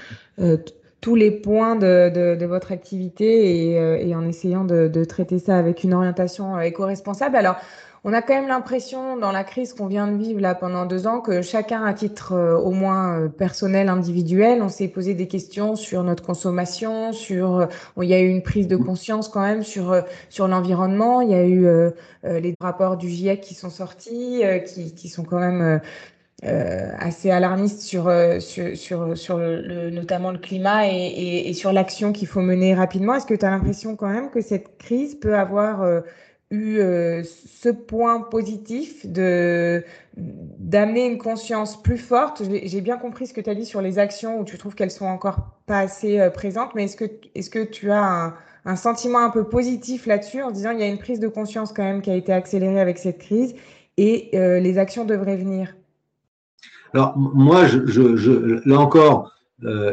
tous 1.03 1.15
les 1.15 1.31
points 1.31 1.77
de, 1.77 2.45
votre 2.47 2.73
activité 2.73 3.73
et, 4.09 4.15
en 4.15 4.27
essayant 4.27 4.65
de, 4.65 4.89
de, 4.89 5.05
traiter 5.05 5.39
ça 5.39 5.59
avec 5.59 5.85
une 5.85 5.93
orientation 5.93 6.59
éco-responsable. 6.59 7.37
Alors, 7.37 7.57
on 8.05 8.13
a 8.13 8.21
quand 8.21 8.35
même 8.35 8.49
l'impression 8.49 9.17
dans 9.17 9.31
la 9.31 9.45
crise 9.45 9.75
qu'on 9.75 9.87
vient 9.87 10.09
de 10.09 10.17
vivre 10.17 10.41
là 10.41 10.57
pendant 10.57 10.87
deux 10.87 11.07
ans 11.07 11.21
que 11.21 11.41
chacun 11.41 11.85
à 11.85 11.95
titre 11.95 12.33
euh, 12.33 12.57
au 12.57 12.73
moins 12.73 13.21
euh, 13.21 13.29
personnel, 13.29 13.89
individuel, 13.89 14.61
on 14.61 14.69
s'est 14.69 14.89
posé 14.89 15.15
des 15.15 15.29
questions 15.29 15.77
sur 15.77 16.03
notre 16.03 16.25
consommation, 16.25 17.13
sur 17.13 17.61
euh, 17.61 17.67
il 18.01 18.09
y 18.09 18.15
a 18.15 18.21
eu 18.21 18.29
une 18.29 18.43
prise 18.43 18.67
de 18.67 18.77
conscience 18.77 19.29
quand 19.29 19.43
même 19.43 19.63
sur 19.63 20.03
sur 20.31 20.49
l'environnement. 20.49 21.21
Il 21.21 21.31
y 21.31 21.35
a 21.35 21.45
eu 21.47 21.67
les 22.25 22.55
rapports 22.61 22.97
du 22.97 23.09
GIEC 23.09 23.41
qui 23.41 23.55
sont 23.55 23.71
sortis, 23.71 24.43
qui, 24.67 24.95
qui 24.95 25.09
sont 25.09 25.25
quand 25.25 25.39
même 25.39 25.81
assez 26.43 27.31
alarmistes 27.31 27.83
sur, 27.83 28.13
sur, 28.41 28.77
sur, 28.77 29.17
sur 29.17 29.39
le, 29.39 29.91
notamment 29.91 30.33
le 30.33 30.39
climat 30.39 30.89
et, 30.89 30.91
et, 30.91 31.49
et 31.49 31.53
sur 31.53 31.73
l'action 31.73 32.13
qu'il 32.13 32.27
faut 32.27 32.41
mener 32.41 32.75
rapidement. 32.75 33.15
Est-ce 33.15 33.27
que 33.27 33.35
tu 33.35 33.45
as 33.45 33.51
l'impression 33.51 33.95
quand 33.97 34.09
même 34.09 34.31
que 34.31 34.41
cette 34.41 34.77
crise 34.79 35.15
peut 35.15 35.37
avoir 35.37 36.03
eu 36.53 36.79
euh, 36.79 37.23
ce 37.25 37.71
point 37.71 38.21
positif 38.21 39.07
de 39.07 39.83
d'amener 40.17 41.07
une 41.07 41.17
conscience 41.17 41.83
plus 41.83 41.97
forte? 41.97 42.43
J'ai 42.65 42.81
bien 42.83 42.99
compris 42.99 43.27
ce 43.27 43.33
que 43.33 43.41
tu 43.41 43.49
as 43.49 43.55
dit 43.55 43.65
sur 43.65 43.81
les 43.81 43.99
actions 43.99 44.39
où 44.39 44.45
tu 44.45 44.59
trouves 44.59 44.75
qu'elles 44.75 44.91
sont 44.91 45.07
encore 45.07 45.57
pas 45.67 45.79
assez 45.79 46.21
euh, 46.21 46.29
présentes, 46.29 46.75
mais 46.75 46.85
est-ce 46.85 46.97
que, 46.97 47.07
est-ce 47.35 47.49
que 47.49 47.65
tu 47.65 47.91
as 47.91 48.05
un, 48.05 48.35
un 48.67 48.77
sentiment 48.77 49.21
un 49.21 49.31
peu 49.31 49.49
positif 49.49 50.05
là-dessus 50.07 50.43
en 50.43 50.51
disant 50.51 50.73
il 50.73 50.81
y 50.81 50.83
a 50.83 50.89
une 50.89 50.99
prise 50.99 51.21
de 51.21 51.29
conscience 51.29 51.73
quand 51.73 51.85
même 51.85 52.03
qui 52.03 52.11
a 52.11 52.17
été 52.17 52.33
accélérée 52.33 52.81
avec 52.81 52.99
cette 52.99 53.19
crise 53.19 53.55
et 53.97 54.29
euh, 54.35 54.61
les 54.61 54.77
actions 54.77 55.07
devraient 55.07 55.37
venir? 55.37 55.75
Alors 56.95 57.17
moi, 57.17 57.67
je, 57.67 57.87
je, 57.87 58.69
là 58.69 58.79
encore, 58.79 59.33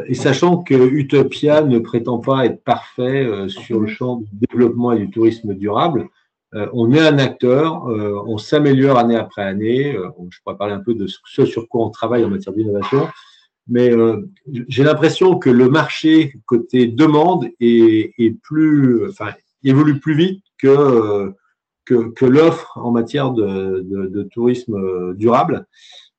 et 0.06 0.14
sachant 0.14 0.58
que 0.58 0.74
Utopia 0.74 1.62
ne 1.62 1.78
prétend 1.78 2.18
pas 2.18 2.44
être 2.44 2.62
parfait 2.64 3.28
sur 3.48 3.78
le 3.80 3.86
champ 3.86 4.16
du 4.16 4.46
développement 4.48 4.92
et 4.92 4.98
du 4.98 5.10
tourisme 5.10 5.54
durable, 5.54 6.08
euh, 6.54 6.68
on 6.72 6.92
est 6.92 7.00
un 7.00 7.18
acteur, 7.18 7.88
euh, 7.88 8.20
on 8.26 8.36
s'améliore 8.36 8.98
année 8.98 9.16
après 9.16 9.42
année. 9.42 9.96
Euh, 9.96 10.08
je 10.30 10.38
pourrais 10.42 10.56
parler 10.56 10.74
un 10.74 10.80
peu 10.80 10.94
de 10.94 11.06
ce 11.06 11.44
sur 11.44 11.68
quoi 11.68 11.86
on 11.86 11.90
travaille 11.90 12.24
en 12.24 12.30
matière 12.30 12.54
d'innovation. 12.54 13.08
Mais 13.68 13.92
j'ai 14.66 14.82
l'impression 14.82 15.38
que 15.38 15.48
le 15.48 15.68
marché 15.68 16.34
côté 16.46 16.88
demande 16.88 17.46
est, 17.60 18.42
plus, 18.42 19.08
enfin, 19.08 19.32
évolue 19.62 20.00
plus 20.00 20.14
vite 20.14 20.42
que, 20.58 21.32
que, 21.84 22.24
l'offre 22.24 22.76
en 22.78 22.90
matière 22.90 23.30
de, 23.30 24.28
tourisme 24.32 25.14
durable. 25.14 25.68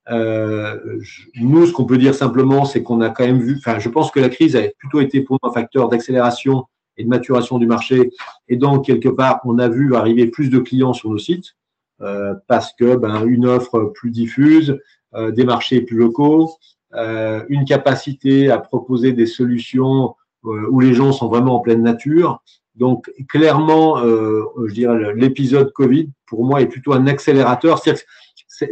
Nous, 0.10 1.66
ce 1.66 1.72
qu'on 1.72 1.86
peut 1.86 1.98
dire 1.98 2.16
simplement, 2.16 2.66
c'est 2.66 2.84
qu'on 2.84 3.02
a 3.02 3.10
quand 3.10 3.26
même 3.26 3.40
vu, 3.40 3.58
enfin, 3.58 3.80
je 3.80 3.90
pense 3.90 4.12
que 4.12 4.20
la 4.20 4.30
crise 4.30 4.56
a 4.56 4.64
plutôt 4.78 5.00
été 5.00 5.22
pour 5.22 5.38
un 5.44 5.52
facteur 5.52 5.90
d'accélération 5.90 6.66
et 6.98 7.04
de 7.04 7.10
maturation 7.10 7.58
du 7.58 7.68
marché. 7.68 8.12
Et 8.48 8.58
donc, 8.58 8.86
quelque 8.86 9.10
part, 9.10 9.42
on 9.46 9.60
a 9.60 9.70
vu 9.70 9.96
arriver 9.96 10.28
plus 10.28 10.50
de 10.50 10.60
clients 10.60 10.94
sur 10.94 11.10
nos 11.10 11.18
sites 11.18 11.56
euh, 12.02 12.34
parce 12.48 12.74
que 12.74 12.96
ben, 12.96 13.26
une 13.26 13.46
offre 13.46 13.92
plus 13.94 14.12
diffuse, 14.12 14.78
euh, 15.14 15.32
des 15.32 15.46
marchés 15.46 15.82
plus 15.82 15.98
locaux, 15.98 16.52
euh, 16.94 17.44
une 17.50 17.66
capacité 17.66 18.50
à 18.50 18.58
proposer 18.58 19.14
des 19.14 19.26
solutions 19.26 20.16
où 20.44 20.80
les 20.80 20.96
gens 20.96 21.12
sont 21.12 21.28
vraiment 21.28 21.58
en 21.58 21.60
pleine 21.60 21.84
nature. 21.84 22.42
Donc, 22.74 23.12
clairement, 23.30 24.00
je 24.00 24.74
dirais, 24.74 25.14
l'épisode 25.14 25.72
Covid, 25.72 26.10
pour 26.26 26.44
moi, 26.44 26.62
est 26.62 26.66
plutôt 26.66 26.94
un 26.94 27.06
accélérateur. 27.06 27.78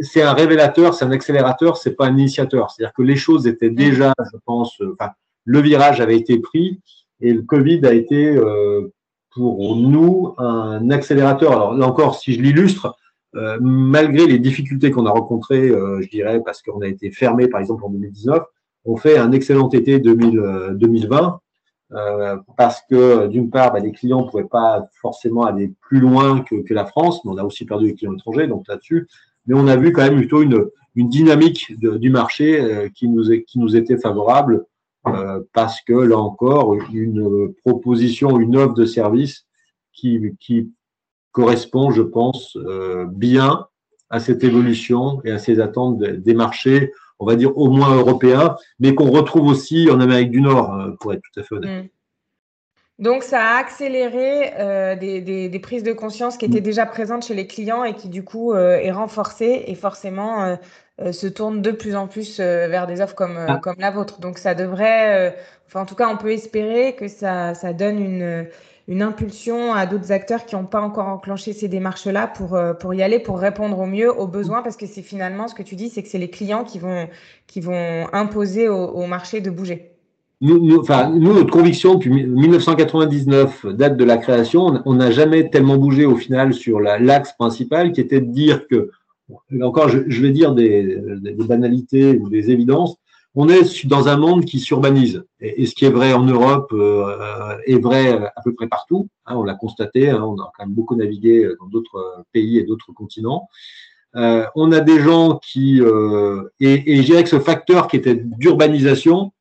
C'est 0.00 0.22
un 0.22 0.32
révélateur, 0.32 0.94
c'est 0.94 1.04
un 1.04 1.10
accélérateur, 1.10 1.76
c'est 1.76 1.94
pas 1.94 2.06
un 2.06 2.16
initiateur. 2.16 2.70
C'est-à-dire 2.70 2.92
que 2.94 3.02
les 3.02 3.16
choses 3.16 3.46
étaient 3.46 3.70
déjà, 3.70 4.12
je 4.32 4.38
pense, 4.44 4.80
enfin, 4.92 5.12
le 5.44 5.60
virage 5.60 6.00
avait 6.00 6.16
été 6.16 6.38
pris 6.38 6.80
et 7.20 7.32
le 7.32 7.42
Covid 7.42 7.84
a 7.84 7.92
été 7.92 8.28
euh, 8.28 8.92
pour 9.30 9.76
nous 9.76 10.34
un 10.38 10.90
accélérateur. 10.90 11.52
Alors 11.52 11.74
là 11.74 11.86
encore, 11.86 12.16
si 12.16 12.32
je 12.32 12.40
l'illustre, 12.40 12.96
malgré 13.60 14.26
les 14.26 14.40
difficultés 14.40 14.90
qu'on 14.90 15.06
a 15.06 15.10
rencontrées, 15.10 15.68
je 15.68 16.08
dirais, 16.08 16.42
parce 16.44 16.62
qu'on 16.62 16.80
a 16.80 16.88
été 16.88 17.12
fermé, 17.12 17.46
par 17.46 17.60
exemple, 17.60 17.84
en 17.84 17.90
2019, 17.90 18.42
on 18.84 18.96
fait 18.96 19.18
un 19.18 19.32
excellent 19.32 19.68
été 19.68 20.00
2020 20.00 21.40
euh, 21.92 22.36
parce 22.56 22.82
que 22.88 23.26
d'une 23.26 23.50
part, 23.50 23.72
bah, 23.72 23.80
les 23.80 23.92
clients 23.92 24.24
ne 24.24 24.30
pouvaient 24.30 24.44
pas 24.44 24.86
forcément 25.00 25.44
aller 25.44 25.72
plus 25.80 25.98
loin 25.98 26.40
que, 26.42 26.62
que, 26.62 26.72
la 26.72 26.86
France, 26.86 27.24
mais 27.24 27.32
on 27.32 27.36
a 27.36 27.44
aussi 27.44 27.64
perdu 27.64 27.86
les 27.86 27.94
clients 27.94 28.14
étrangers, 28.14 28.46
donc 28.46 28.68
là-dessus. 28.68 29.08
Mais 29.46 29.54
on 29.54 29.66
a 29.66 29.76
vu 29.76 29.92
quand 29.92 30.02
même 30.02 30.16
plutôt 30.16 30.42
une, 30.42 30.66
une 30.94 31.08
dynamique 31.08 31.78
du 31.78 32.10
marché 32.10 32.60
euh, 32.60 32.88
qui, 32.88 33.08
nous 33.08 33.32
est, 33.32 33.42
qui 33.44 33.58
nous 33.58 33.76
était 33.76 33.98
favorable 33.98 34.64
euh, 35.06 35.40
parce 35.54 35.80
que 35.82 35.94
là 35.94 36.18
encore, 36.18 36.74
une 36.92 37.54
proposition, 37.64 38.38
une 38.38 38.56
offre 38.56 38.74
de 38.74 38.84
service 38.84 39.46
qui, 39.92 40.20
qui 40.40 40.70
correspond, 41.32 41.90
je 41.90 42.02
pense, 42.02 42.56
euh, 42.56 43.06
bien 43.06 43.66
à 44.10 44.20
cette 44.20 44.44
évolution 44.44 45.20
et 45.24 45.30
à 45.30 45.38
ces 45.38 45.60
attentes 45.60 45.98
des 45.98 46.34
marchés 46.34 46.92
on 47.22 47.26
va 47.26 47.36
dire 47.36 47.56
au 47.58 47.68
moins 47.70 47.94
européen, 47.94 48.56
mais 48.78 48.94
qu'on 48.94 49.10
retrouve 49.10 49.46
aussi 49.46 49.90
en 49.90 50.00
Amérique 50.00 50.30
du 50.30 50.40
Nord, 50.40 50.96
pour 51.00 51.12
être 51.12 51.20
tout 51.20 51.40
à 51.40 51.42
fait 51.42 51.54
honnête. 51.54 51.84
Mm. 51.84 51.88
Donc, 53.00 53.22
ça 53.22 53.40
a 53.40 53.58
accéléré 53.58 54.52
euh, 54.58 54.94
des, 54.94 55.60
prises 55.60 55.82
de 55.82 55.92
conscience 55.92 56.36
qui 56.36 56.44
étaient 56.44 56.60
déjà 56.60 56.86
présentes 56.86 57.24
chez 57.24 57.34
les 57.34 57.46
clients 57.46 57.82
et 57.82 57.94
qui, 57.94 58.08
du 58.08 58.22
coup, 58.22 58.52
euh, 58.52 58.78
est 58.78 58.92
renforcée 58.92 59.64
et 59.66 59.74
forcément 59.74 60.56
se 61.12 61.26
tourne 61.26 61.62
de 61.62 61.70
plus 61.70 61.96
en 61.96 62.06
plus 62.06 62.38
vers 62.40 62.86
des 62.86 63.00
offres 63.00 63.14
comme, 63.14 63.38
ah. 63.48 63.58
comme 63.62 63.76
la 63.78 63.90
vôtre. 63.90 64.20
Donc, 64.20 64.36
ça 64.36 64.54
devrait, 64.54 65.34
enfin, 65.66 65.80
en 65.80 65.86
tout 65.86 65.94
cas, 65.94 66.08
on 66.08 66.18
peut 66.18 66.30
espérer 66.30 66.94
que 66.94 67.08
ça, 67.08 67.54
ça 67.54 67.72
donne 67.72 67.98
une, 67.98 68.46
une 68.90 69.02
impulsion 69.02 69.72
à 69.72 69.86
d'autres 69.86 70.10
acteurs 70.10 70.46
qui 70.46 70.56
n'ont 70.56 70.66
pas 70.66 70.80
encore 70.80 71.06
enclenché 71.06 71.52
ces 71.52 71.68
démarches-là 71.68 72.26
pour, 72.26 72.56
euh, 72.56 72.74
pour 72.74 72.92
y 72.92 73.04
aller, 73.04 73.20
pour 73.20 73.38
répondre 73.38 73.78
au 73.78 73.86
mieux 73.86 74.12
aux 74.12 74.26
besoins, 74.26 74.62
parce 74.62 74.76
que 74.76 74.86
c'est 74.86 75.02
finalement 75.02 75.46
ce 75.46 75.54
que 75.54 75.62
tu 75.62 75.76
dis, 75.76 75.88
c'est 75.90 76.02
que 76.02 76.08
c'est 76.08 76.18
les 76.18 76.28
clients 76.28 76.64
qui 76.64 76.80
vont, 76.80 77.08
qui 77.46 77.60
vont 77.60 78.08
imposer 78.12 78.68
au, 78.68 79.06
marché 79.06 79.40
de 79.40 79.48
bouger. 79.48 79.89
Nous, 80.42 80.78
enfin, 80.78 81.10
nous, 81.10 81.34
notre 81.34 81.50
conviction 81.50 81.96
depuis 81.96 82.10
1999, 82.10 83.66
date 83.74 83.98
de 83.98 84.04
la 84.04 84.16
création, 84.16 84.80
on 84.86 84.94
n'a 84.94 85.10
jamais 85.10 85.50
tellement 85.50 85.76
bougé 85.76 86.06
au 86.06 86.16
final 86.16 86.54
sur 86.54 86.80
l'axe 86.80 87.34
principal 87.34 87.92
qui 87.92 88.00
était 88.00 88.22
de 88.22 88.32
dire 88.32 88.66
que, 88.66 88.90
encore 89.60 89.90
je, 89.90 90.22
vais 90.22 90.30
dire 90.30 90.54
des, 90.54 90.96
des, 91.20 91.44
banalités 91.44 92.16
ou 92.16 92.30
des 92.30 92.50
évidences, 92.50 92.96
on 93.34 93.50
est 93.50 93.86
dans 93.86 94.08
un 94.08 94.16
monde 94.16 94.46
qui 94.46 94.60
s'urbanise. 94.60 95.24
Et, 95.40 95.66
ce 95.66 95.74
qui 95.74 95.84
est 95.84 95.90
vrai 95.90 96.14
en 96.14 96.24
Europe 96.24 96.72
euh, 96.72 97.58
est 97.66 97.78
vrai 97.78 98.10
à 98.34 98.40
peu 98.42 98.54
près 98.54 98.66
partout. 98.66 99.08
Hein, 99.26 99.36
on 99.36 99.42
l'a 99.42 99.54
constaté, 99.54 100.08
hein, 100.08 100.22
on 100.22 100.40
a 100.40 100.50
quand 100.56 100.64
même 100.64 100.74
beaucoup 100.74 100.96
navigué 100.96 101.50
dans 101.60 101.66
d'autres 101.66 102.24
pays 102.32 102.56
et 102.56 102.64
d'autres 102.64 102.92
continents. 102.92 103.46
Euh, 104.16 104.46
on 104.56 104.72
a 104.72 104.80
des 104.80 105.00
gens 105.00 105.38
qui, 105.38 105.80
euh, 105.80 106.44
et, 106.58 106.92
et 106.92 106.96
je 106.96 107.02
dirais 107.02 107.22
que 107.22 107.28
ce 107.28 107.38
facteur 107.38 107.88
qui 107.88 107.96
était 107.96 108.16
d'urbanisation, 108.16 109.32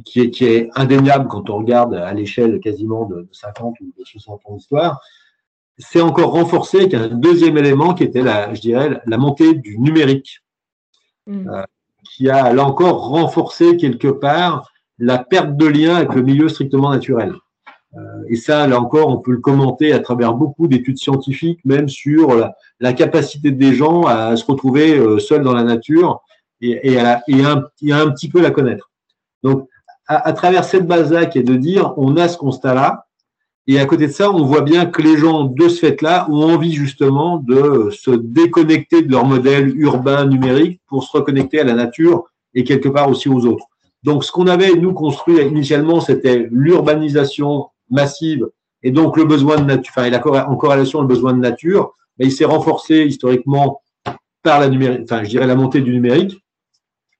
qui 0.00 0.20
est, 0.20 0.30
qui 0.30 0.44
est 0.44 0.70
indéniable 0.74 1.28
quand 1.28 1.50
on 1.50 1.58
regarde 1.58 1.94
à 1.94 2.12
l'échelle 2.14 2.60
quasiment 2.60 3.06
de, 3.06 3.28
50 3.32 3.76
ou 3.80 3.92
de 3.98 4.04
60 4.04 4.40
ans 4.44 4.54
d'histoire, 4.56 5.00
c'est 5.78 6.00
encore 6.00 6.32
renforcé 6.32 6.78
avec 6.78 6.94
un 6.94 7.08
deuxième 7.08 7.58
élément 7.58 7.94
qui 7.94 8.04
était, 8.04 8.22
la, 8.22 8.54
je 8.54 8.60
dirais, 8.60 9.00
la 9.06 9.18
montée 9.18 9.54
du 9.54 9.78
numérique. 9.78 10.40
Mmh 11.26 11.64
qui 12.16 12.28
a 12.28 12.52
là 12.52 12.64
encore 12.64 13.08
renforcé 13.08 13.76
quelque 13.76 14.08
part 14.08 14.70
la 14.98 15.18
perte 15.18 15.56
de 15.56 15.66
lien 15.66 15.96
avec 15.96 16.14
le 16.14 16.22
milieu 16.22 16.48
strictement 16.48 16.90
naturel. 16.90 17.34
Euh, 17.96 18.00
et 18.28 18.36
ça, 18.36 18.66
là 18.66 18.80
encore, 18.80 19.08
on 19.08 19.18
peut 19.18 19.32
le 19.32 19.38
commenter 19.38 19.92
à 19.92 19.98
travers 19.98 20.34
beaucoup 20.34 20.66
d'études 20.66 20.98
scientifiques, 20.98 21.60
même 21.64 21.88
sur 21.88 22.50
la, 22.80 22.92
capacité 22.92 23.50
des 23.50 23.74
gens 23.74 24.02
à 24.02 24.36
se 24.36 24.44
retrouver 24.44 24.96
euh, 24.96 25.18
seuls 25.18 25.42
dans 25.42 25.52
la 25.52 25.64
nature 25.64 26.22
et, 26.60 26.92
et, 26.92 27.00
à, 27.00 27.22
et, 27.28 27.42
un, 27.44 27.64
un, 27.90 28.10
petit 28.10 28.28
peu 28.28 28.40
la 28.40 28.50
connaître. 28.50 28.90
Donc, 29.42 29.68
à, 30.06 30.28
à 30.28 30.32
travers 30.32 30.64
cette 30.64 30.86
base-là, 30.86 31.26
qui 31.26 31.38
est 31.38 31.42
de 31.42 31.56
dire, 31.56 31.94
on 31.96 32.16
a 32.16 32.28
ce 32.28 32.36
constat-là, 32.36 33.06
et 33.68 33.78
à 33.78 33.86
côté 33.86 34.08
de 34.08 34.12
ça, 34.12 34.30
on 34.32 34.44
voit 34.44 34.62
bien 34.62 34.86
que 34.86 35.02
les 35.02 35.16
gens 35.16 35.44
de 35.44 35.68
ce 35.68 35.78
fait-là 35.78 36.26
ont 36.28 36.52
envie 36.52 36.72
justement 36.72 37.36
de 37.36 37.90
se 37.90 38.10
déconnecter 38.10 39.02
de 39.02 39.10
leur 39.10 39.24
modèle 39.24 39.76
urbain 39.78 40.26
numérique 40.26 40.80
pour 40.88 41.04
se 41.04 41.16
reconnecter 41.16 41.60
à 41.60 41.64
la 41.64 41.74
nature 41.74 42.24
et 42.54 42.64
quelque 42.64 42.88
part 42.88 43.08
aussi 43.08 43.28
aux 43.28 43.46
autres. 43.46 43.66
Donc, 44.02 44.24
ce 44.24 44.32
qu'on 44.32 44.48
avait, 44.48 44.74
nous, 44.74 44.92
construit 44.92 45.40
initialement, 45.40 46.00
c'était 46.00 46.48
l'urbanisation 46.50 47.68
massive 47.88 48.48
et 48.82 48.90
donc 48.90 49.16
le 49.16 49.24
besoin 49.24 49.56
de 49.58 49.64
nature, 49.64 49.92
enfin, 49.96 50.06
et 50.06 50.10
la, 50.10 50.48
en 50.50 50.56
corrélation 50.56 51.00
le 51.00 51.06
besoin 51.06 51.32
de 51.32 51.38
nature, 51.38 51.94
mais 52.18 52.26
il 52.26 52.32
s'est 52.32 52.44
renforcé 52.44 53.04
historiquement 53.04 53.80
par 54.42 54.58
la 54.58 54.68
numérique, 54.68 55.02
enfin, 55.04 55.22
je 55.22 55.28
dirais 55.28 55.46
la 55.46 55.54
montée 55.54 55.80
du 55.80 55.92
numérique. 55.92 56.41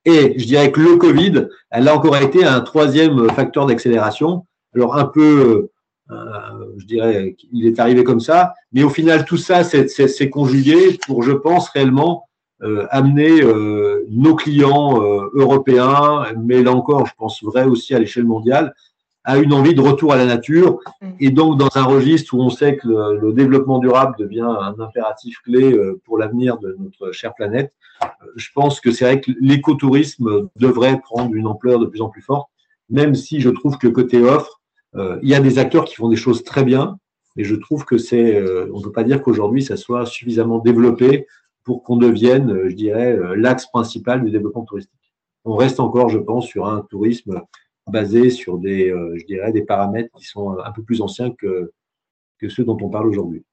Et 0.05 0.39
je 0.39 0.47
dirais 0.47 0.73
que 0.73 0.81
le 0.81 0.97
Covid, 0.97 1.49
elle 1.71 1.89
a 1.89 1.97
encore 1.97 2.17
été 2.17 2.45
un 2.45 2.61
troisième 2.61 3.31
facteur 3.31 3.67
d'accélération. 3.67 4.47
Alors, 4.75 4.97
un 4.97 5.05
peu 5.05 5.71
euh, 6.13 6.73
je 6.79 6.87
dirais 6.87 7.35
qu'il 7.39 7.67
est 7.67 7.79
arrivé 7.79 8.05
comme 8.05 8.21
ça. 8.21 8.55
Mais 8.73 8.83
au 8.83 8.91
final, 8.91 9.25
tout 9.25 9.37
ça, 9.37 9.63
c'est 9.65 10.31
conjugué 10.31 10.99
pour, 11.07 11.23
je 11.23 11.33
pense, 11.33 11.69
réellement 11.71 12.29
euh, 12.63 12.87
amener 12.91 13.43
euh, 13.43 14.07
nos 14.11 14.35
clients 14.35 15.01
européens, 15.35 16.25
mais 16.43 16.63
là 16.63 16.73
encore, 16.73 17.07
je 17.07 17.13
pense 17.17 17.43
vrai 17.43 17.65
aussi 17.65 17.95
à 17.95 17.99
l'échelle 17.99 18.25
mondiale, 18.25 18.75
à 19.25 19.39
une 19.39 19.53
envie 19.53 19.75
de 19.75 19.81
retour 19.81 20.13
à 20.13 20.17
la 20.17 20.27
nature. 20.27 20.81
Et 21.21 21.31
donc, 21.31 21.59
dans 21.59 21.69
un 21.77 21.85
registre 21.85 22.35
où 22.35 22.43
on 22.43 22.51
sait 22.51 22.77
que 22.77 22.89
le, 22.89 23.33
développement 23.33 23.79
durable 23.79 24.17
devient 24.19 24.41
un 24.41 24.75
impératif 24.81 25.39
clé 25.45 25.79
pour 26.05 26.19
l'avenir 26.19 26.59
de 26.59 26.77
notre 26.79 27.13
chère 27.13 27.35
planète, 27.35 27.73
je 28.37 28.49
pense 28.55 28.81
que 28.81 28.91
c'est 28.91 29.05
vrai 29.05 29.21
que 29.21 29.31
l'écotourisme 29.41 30.49
devrait 30.57 31.01
prendre 31.01 31.35
une 31.35 31.47
ampleur 31.47 31.79
de 31.79 31.87
plus 31.87 32.01
en 32.01 32.09
plus 32.09 32.23
forte, 32.23 32.49
même 32.91 33.15
si 33.15 33.41
je 33.41 33.49
trouve 33.49 33.79
que 33.79 33.89
côté 33.89 34.23
offre, 34.23 34.61
euh, 34.95 35.19
il 35.23 35.29
y 35.29 35.35
a 35.35 35.41
des 35.41 35.59
acteurs 35.59 35.85
qui 35.85 35.95
font 35.95 36.09
des 36.09 36.17
choses 36.17 36.45
très 36.45 36.65
bien, 36.65 36.99
mais 37.37 37.45
je 37.45 37.55
trouve 37.55 37.85
que 37.85 37.99
c'est, 37.99 38.37
euh, 38.37 38.71
on 38.73 38.79
ne 38.79 38.85
peut 38.85 38.93
pas 38.93 39.05
dire 39.05 39.23
qu'aujourd'hui 39.23 39.63
ça 39.63 39.77
soit 39.77 40.05
suffisamment 40.05 40.59
développé 40.59 41.27
pour 41.65 41.83
qu'on 41.83 41.97
devienne, 41.97 42.51
euh, 42.51 42.69
je 42.69 42.75
dirais, 42.75 43.19
l'axe 43.37 43.67
principal 43.67 44.23
du 44.23 44.31
développement 44.31 44.65
touristique. 44.65 44.93
On 45.45 45.57
reste 45.57 45.81
encore, 45.81 46.09
je 46.09 46.19
pense, 46.19 46.47
sur 46.47 46.67
un 46.67 46.83
tourisme 46.91 47.41
basé 47.89 48.31
sur 48.31 48.59
des, 48.59 48.89
je 48.89 49.25
dirais, 49.27 49.53
des 49.53 49.63
paramètres 49.63 50.11
qui 50.17 50.25
sont 50.25 50.59
un 50.59 50.73
peu 50.73 50.83
plus 50.83 51.01
anciens 51.01 51.31
que, 51.31 51.73
que 52.39 52.49
ceux 52.49 52.65
dont 52.65 52.79
on 52.81 52.89
parle 52.89 53.09
aujourd'hui. 53.09 53.45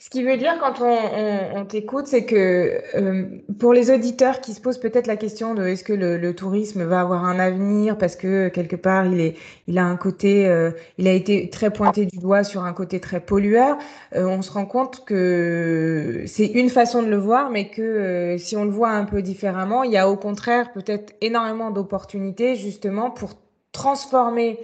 Ce 0.00 0.10
qui 0.10 0.22
veut 0.22 0.36
dire, 0.36 0.56
quand 0.60 0.80
on, 0.80 1.64
t'écoute, 1.64 2.06
c'est 2.06 2.24
que 2.24 2.80
euh, 2.94 3.24
pour 3.58 3.72
les 3.72 3.90
auditeurs 3.90 4.40
qui 4.40 4.54
se 4.54 4.60
posent 4.60 4.78
peut-être 4.78 5.08
la 5.08 5.16
question 5.16 5.54
de 5.54 5.66
est-ce 5.66 5.82
que 5.82 5.92
le, 5.92 6.34
tourisme 6.36 6.84
va 6.84 7.00
avoir 7.00 7.24
un 7.24 7.40
avenir 7.40 7.98
parce 7.98 8.14
que 8.14 8.46
quelque 8.46 8.76
part 8.76 9.06
il 9.06 9.20
est, 9.20 9.36
il 9.66 9.76
a 9.76 9.84
un 9.84 9.96
côté, 9.96 10.46
euh, 10.46 10.70
il 10.98 11.08
a 11.08 11.12
été 11.12 11.50
très 11.50 11.72
pointé 11.72 12.06
du 12.06 12.18
doigt 12.18 12.44
sur 12.44 12.62
un 12.62 12.72
côté 12.72 13.00
très 13.00 13.18
pollueur. 13.18 13.76
Euh, 14.14 14.24
on 14.24 14.40
se 14.40 14.52
rend 14.52 14.66
compte 14.66 15.04
que 15.04 16.22
c'est 16.26 16.46
une 16.46 16.70
façon 16.70 17.02
de 17.02 17.08
le 17.08 17.18
voir, 17.18 17.50
mais 17.50 17.68
que 17.68 18.36
si 18.38 18.56
on 18.56 18.64
le 18.64 18.70
voit 18.70 18.90
un 18.90 19.04
peu 19.04 19.20
différemment, 19.20 19.82
il 19.82 19.90
y 19.90 19.96
a 19.96 20.08
au 20.08 20.16
contraire 20.16 20.70
peut-être 20.72 21.12
énormément 21.20 21.72
d'opportunités 21.72 22.54
justement 22.54 23.10
pour 23.10 23.30
transformer 23.72 24.60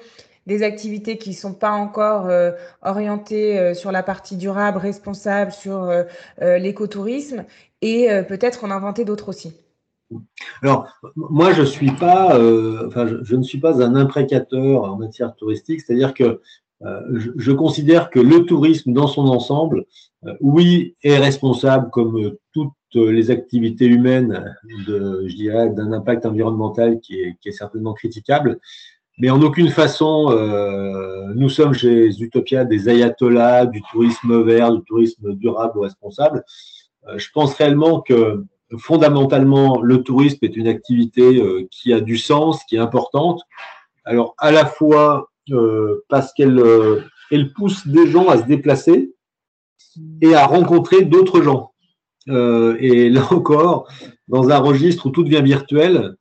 des 0.47 0.63
activités 0.63 1.19
qui 1.19 1.31
ne 1.31 1.35
sont 1.35 1.55
pas 1.55 1.73
encore 1.73 2.27
euh, 2.27 2.53
orientées 2.83 3.59
euh, 3.59 3.75
sur 3.75 3.93
la 3.93 4.03
partie 4.03 4.37
durable, 4.37 4.79
responsable, 4.79 5.53
sur 5.53 5.85
euh, 5.85 6.05
l'écotourisme, 6.59 7.45
et 7.83 8.09
peut-être 8.27 8.65
en 8.65 8.71
inventer 8.71 9.05
d'autres 9.05 9.29
aussi. 9.29 9.53
Alors, 10.63 10.87
moi, 11.17 11.53
je 11.53 11.63
suis 11.63 11.91
pas, 11.91 12.39
enfin, 12.87 13.07
je, 13.23 13.37
ne 13.37 13.43
suis 13.43 13.59
pas 13.59 13.83
un 13.83 13.95
imprécateur 13.95 14.85
en 14.85 14.97
matière 14.97 15.35
touristique, 15.35 15.83
c'est-à-dire 15.83 16.15
que 16.15 16.41
je, 16.81 17.53
considère 17.53 18.09
que 18.09 18.21
le 18.21 18.47
tourisme 18.47 18.95
dans 18.95 19.07
son 19.07 19.27
ensemble, 19.27 19.85
oui, 20.41 20.97
est 21.03 21.19
responsable 21.19 21.91
comme 21.91 22.37
toutes 22.53 22.73
les 22.95 23.31
activités 23.31 23.87
humaines, 23.87 24.57
de, 24.87 25.25
je 25.27 25.37
dirais, 25.37 25.69
d'un 25.69 25.93
impact 25.93 26.25
environnemental 26.25 27.01
qui 27.01 27.21
est, 27.21 27.37
qui 27.43 27.51
est 27.51 27.53
certainement 27.53 27.93
critiquable, 27.93 28.61
mais 29.19 29.31
en 29.31 29.41
aucune 29.43 29.71
façon, 29.71 30.31
euh, 30.31 31.33
nous 31.35 31.49
sommes 31.49 31.73
chez 31.73 32.11
Utopia 32.21 32.65
des 32.65 32.89
ayatollahs 32.89 33.67
du 33.67 33.81
tourisme 33.91 34.43
vert, 34.43 34.73
du 34.73 34.83
tourisme 34.83 35.35
durable 35.35 35.79
ou 35.79 35.83
responsable. 35.83 36.45
Euh, 37.09 37.19
je 37.19 37.29
pense 37.33 37.55
réellement 37.55 38.01
que 38.01 38.45
fondamentalement, 38.79 39.81
le 39.83 40.03
tourisme 40.03 40.39
est 40.43 40.57
une 40.57 40.69
activité 40.69 41.41
euh, 41.41 41.67
qui 41.71 41.93
a 41.93 42.01
du 42.01 42.17
sens, 42.17 42.65
qui 42.65 42.77
est 42.77 42.81
importante. 42.81 43.43
Alors, 44.05 44.35
à 44.39 44.51
la 44.51 44.67
fois 44.67 45.31
euh, 45.51 46.05
parce 46.09 46.33
qu'elle 46.33 46.63
elle 47.31 47.53
pousse 47.53 47.87
des 47.87 48.07
gens 48.07 48.29
à 48.29 48.39
se 48.39 48.45
déplacer 48.45 49.15
et 50.21 50.35
à 50.35 50.47
rencontrer 50.47 51.05
d'autres 51.05 51.43
gens. 51.43 51.73
et 52.27 53.11
là 53.11 53.27
encore, 53.31 53.89
dans 54.29 54.49
un 54.51 54.59
registre 54.59 55.07
où 55.07 55.11
tout 55.11 55.25
devient 55.25 55.43
virtuel, 55.43 56.17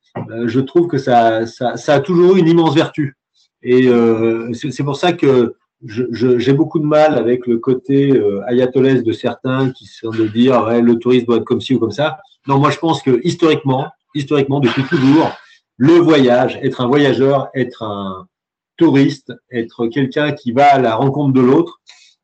je 0.46 0.60
trouve 0.60 0.88
que 0.88 0.98
ça, 0.98 1.42
a 1.88 2.00
toujours 2.00 2.36
eu 2.36 2.39
une 2.39 2.48
immense 2.48 2.75
vertu. 2.75 3.18
Et 3.62 3.88
euh, 3.88 4.51
c'est 4.53 4.84
pour 4.84 4.96
ça 4.96 5.13
que 5.13 5.56
j'ai 5.86 6.53
beaucoup 6.53 6.80
de 6.80 6.86
mal 6.86 7.15
avec 7.15 7.48
le 7.48 7.58
côté 7.58 8.12
euh, 8.12 8.42
de 8.50 9.12
certains 9.12 9.72
qui 9.72 9.86
sont 9.86 10.12
de 10.12 10.27
dire 10.27 10.82
le 10.82 10.96
tourisme 10.96 11.25
doit 11.27 11.38
être 11.38 11.46
comme 11.46 11.62
ci 11.62 11.75
ou 11.75 11.80
comme 11.80 11.92
ça. 11.92 12.20
Non, 12.48 12.60
moi 12.60 12.72
je 12.72 12.77
pense 12.77 13.01
que 13.01 13.22
historiquement, 13.24 13.88
historiquement 14.15 14.60
depuis 14.60 14.84
toujours, 14.84 15.32
le 15.77 15.94
voyage, 15.94 16.60
être 16.62 16.82
un 16.82 16.88
voyageur, 16.88 17.50
être 17.53 17.84
un 17.84 18.27
touriste, 18.77 19.34
être 19.51 19.88
quelqu'un 19.88 20.32
qui 20.32 20.51
va 20.51 20.74
à 20.74 20.80
la 20.80 20.96
rencontre 20.96 21.34
de 21.34 21.42
l'autre, 21.42 21.82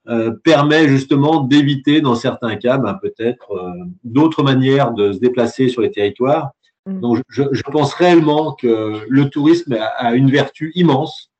euh, 0.08 0.32
permet 0.44 0.88
justement 0.88 1.42
d'éviter 1.42 2.02
dans 2.02 2.16
certains 2.16 2.56
cas 2.56 2.78
ben, 2.78 2.96
peut-être 2.96 3.52
euh, 3.52 3.72
d'autres 4.04 4.44
manières 4.44 4.92
de 4.92 5.12
se 5.12 5.20
déplacer 5.20 5.68
sur 5.68 5.82
les 5.82 5.92
territoires. 5.92 6.52
Mm. 6.86 7.00
Donc 7.00 7.22
je, 7.30 7.44
je, 7.52 7.64
pense 7.64 7.94
réellement 7.94 8.54
que 8.54 9.02
le 9.08 9.30
tourisme 9.30 9.74
a, 9.74 9.86
a 9.86 10.16
une 10.16 10.30
vertu 10.30 10.72
immense 10.76 11.32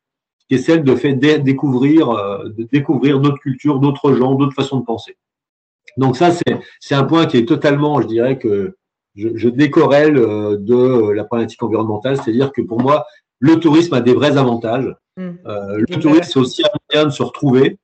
qui 0.48 0.56
est 0.56 0.60
celle 0.60 0.84
de 0.84 0.96
faire 0.96 1.16
découvrir, 1.16 2.10
euh, 2.10 2.50
de 2.50 2.64
découvrir 2.64 3.20
d'autres 3.20 3.40
cultures, 3.40 3.80
d'autres 3.80 4.14
gens, 4.14 4.36
d'autres 4.36 4.56
façons 4.56 4.80
de 4.80 4.86
penser. 4.86 5.18
Donc 5.98 6.18
ça, 6.18 6.32
c'est 6.80 6.96
un 6.96 7.04
point 7.04 7.26
qui 7.26 7.38
est 7.38 7.46
totalement, 7.46 8.02
je 8.02 8.08
dirais 8.08 8.38
que 8.38 8.76
je, 9.16 9.30
je 9.36 9.50
décorrèle 9.50 10.18
euh, 10.18 10.58
de 10.58 11.12
la 11.12 11.24
problématique 11.24 11.62
environnementale, 11.62 12.18
c'est-à-dire 12.18 12.52
que 12.52 12.62
pour 12.62 12.82
moi, 12.82 13.06
le 13.40 13.60
tourisme 13.60 13.94
a 13.94 14.02
des 14.02 14.14
vrais 14.14 14.38
avantages. 14.38 14.94
Mmh. 15.18 15.30
Euh, 15.46 15.84
le 15.88 16.00
tourisme, 16.00 16.24
c'est 16.24 16.40
aussi 16.40 16.64
un 16.64 16.78
moyen 16.90 17.08
de 17.08 17.14
se 17.14 17.24
retrouver, 17.24 17.78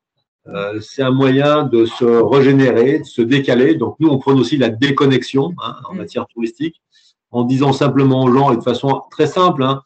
euh, 0.48 0.80
c'est 0.80 1.02
un 1.02 1.12
moyen 1.12 1.64
de 1.64 1.86
se 1.86 2.06
régénérer, 2.06 3.00
de 3.00 3.06
se 3.06 3.22
décaler. 3.22 3.76
Donc 3.76 3.96
nous, 4.00 4.10
on 4.10 4.18
prône 4.20 4.40
aussi 4.40 4.58
la 4.58 4.70
déconnexion 4.70 5.54
hein, 5.64 5.76
en 5.90 5.94
mmh. 5.94 5.98
matière 5.98 6.28
touristique, 6.28 6.82
en 7.36 7.44
disant 7.44 7.74
simplement 7.74 8.24
aux 8.24 8.34
gens, 8.34 8.54
et 8.54 8.56
de 8.56 8.62
façon 8.62 9.02
très 9.12 9.28
simple, 9.28 9.62
hein, 9.62 9.82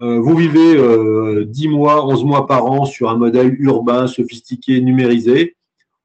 euh, 0.00 0.18
vous 0.20 0.34
vivez 0.34 0.74
euh, 0.74 1.44
10 1.44 1.68
mois, 1.68 2.06
11 2.06 2.24
mois 2.24 2.46
par 2.46 2.64
an 2.64 2.86
sur 2.86 3.10
un 3.10 3.16
modèle 3.18 3.54
urbain, 3.60 4.06
sophistiqué, 4.06 4.80
numérisé. 4.80 5.54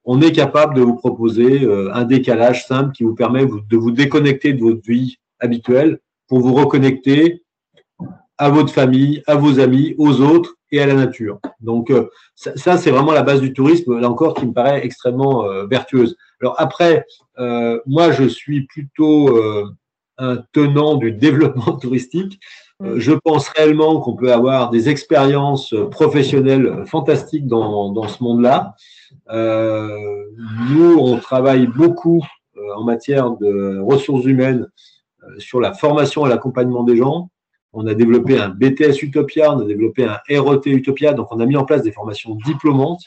On 0.04 0.20
est 0.20 0.32
capable 0.32 0.74
de 0.74 0.82
vous 0.82 0.94
proposer 0.94 1.62
euh, 1.62 1.90
un 1.94 2.04
décalage 2.04 2.66
simple 2.66 2.92
qui 2.92 3.04
vous 3.04 3.14
permet 3.14 3.46
de 3.46 3.76
vous 3.78 3.90
déconnecter 3.90 4.52
de 4.52 4.60
votre 4.60 4.82
vie 4.86 5.16
habituelle 5.38 6.00
pour 6.28 6.40
vous 6.40 6.52
reconnecter 6.52 7.44
à 8.36 8.50
votre 8.50 8.72
famille, 8.72 9.22
à 9.26 9.36
vos 9.36 9.58
amis, 9.58 9.94
aux 9.96 10.20
autres 10.20 10.56
et 10.70 10.82
à 10.82 10.86
la 10.86 10.94
nature. 10.94 11.40
Donc 11.60 11.90
euh, 11.90 12.10
ça, 12.34 12.76
c'est 12.76 12.90
vraiment 12.90 13.12
la 13.12 13.22
base 13.22 13.40
du 13.40 13.54
tourisme, 13.54 13.98
là 13.98 14.10
encore, 14.10 14.34
qui 14.34 14.44
me 14.44 14.52
paraît 14.52 14.84
extrêmement 14.84 15.46
vertueuse. 15.66 16.16
Alors 16.42 16.56
après, 16.58 17.06
moi, 17.86 18.12
je 18.12 18.24
suis 18.24 18.66
plutôt 18.66 19.28
tenant 20.52 20.96
du 20.96 21.12
développement 21.12 21.72
touristique. 21.80 22.40
Euh, 22.82 22.98
je 22.98 23.12
pense 23.12 23.48
réellement 23.48 24.00
qu'on 24.00 24.14
peut 24.14 24.32
avoir 24.32 24.70
des 24.70 24.88
expériences 24.88 25.74
professionnelles 25.90 26.84
fantastiques 26.86 27.46
dans, 27.46 27.92
dans 27.92 28.08
ce 28.08 28.22
monde-là. 28.22 28.74
Euh, 29.30 29.88
nous, 30.70 30.96
on 30.98 31.18
travaille 31.18 31.66
beaucoup 31.66 32.24
euh, 32.56 32.60
en 32.76 32.84
matière 32.84 33.32
de 33.32 33.78
ressources 33.80 34.24
humaines 34.24 34.66
sur 35.38 35.60
la 35.60 35.74
formation 35.74 36.26
et 36.26 36.30
l'accompagnement 36.30 36.82
des 36.82 36.96
gens. 36.96 37.30
On 37.72 37.86
a 37.86 37.94
développé 37.94 38.38
un 38.38 38.48
BTS 38.48 39.02
Utopia, 39.02 39.54
on 39.54 39.60
a 39.60 39.64
développé 39.64 40.04
un 40.04 40.18
RET 40.28 40.60
Utopia, 40.66 41.12
donc 41.12 41.28
on 41.30 41.38
a 41.38 41.46
mis 41.46 41.56
en 41.56 41.64
place 41.64 41.82
des 41.82 41.92
formations 41.92 42.36
diplômantes. 42.46 43.02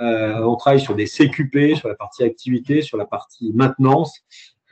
Euh, 0.00 0.40
on 0.44 0.54
travaille 0.54 0.80
sur 0.80 0.94
des 0.94 1.06
CQP, 1.06 1.74
sur 1.74 1.88
la 1.88 1.96
partie 1.96 2.22
activité, 2.22 2.82
sur 2.82 2.96
la 2.96 3.04
partie 3.04 3.52
maintenance. 3.52 4.20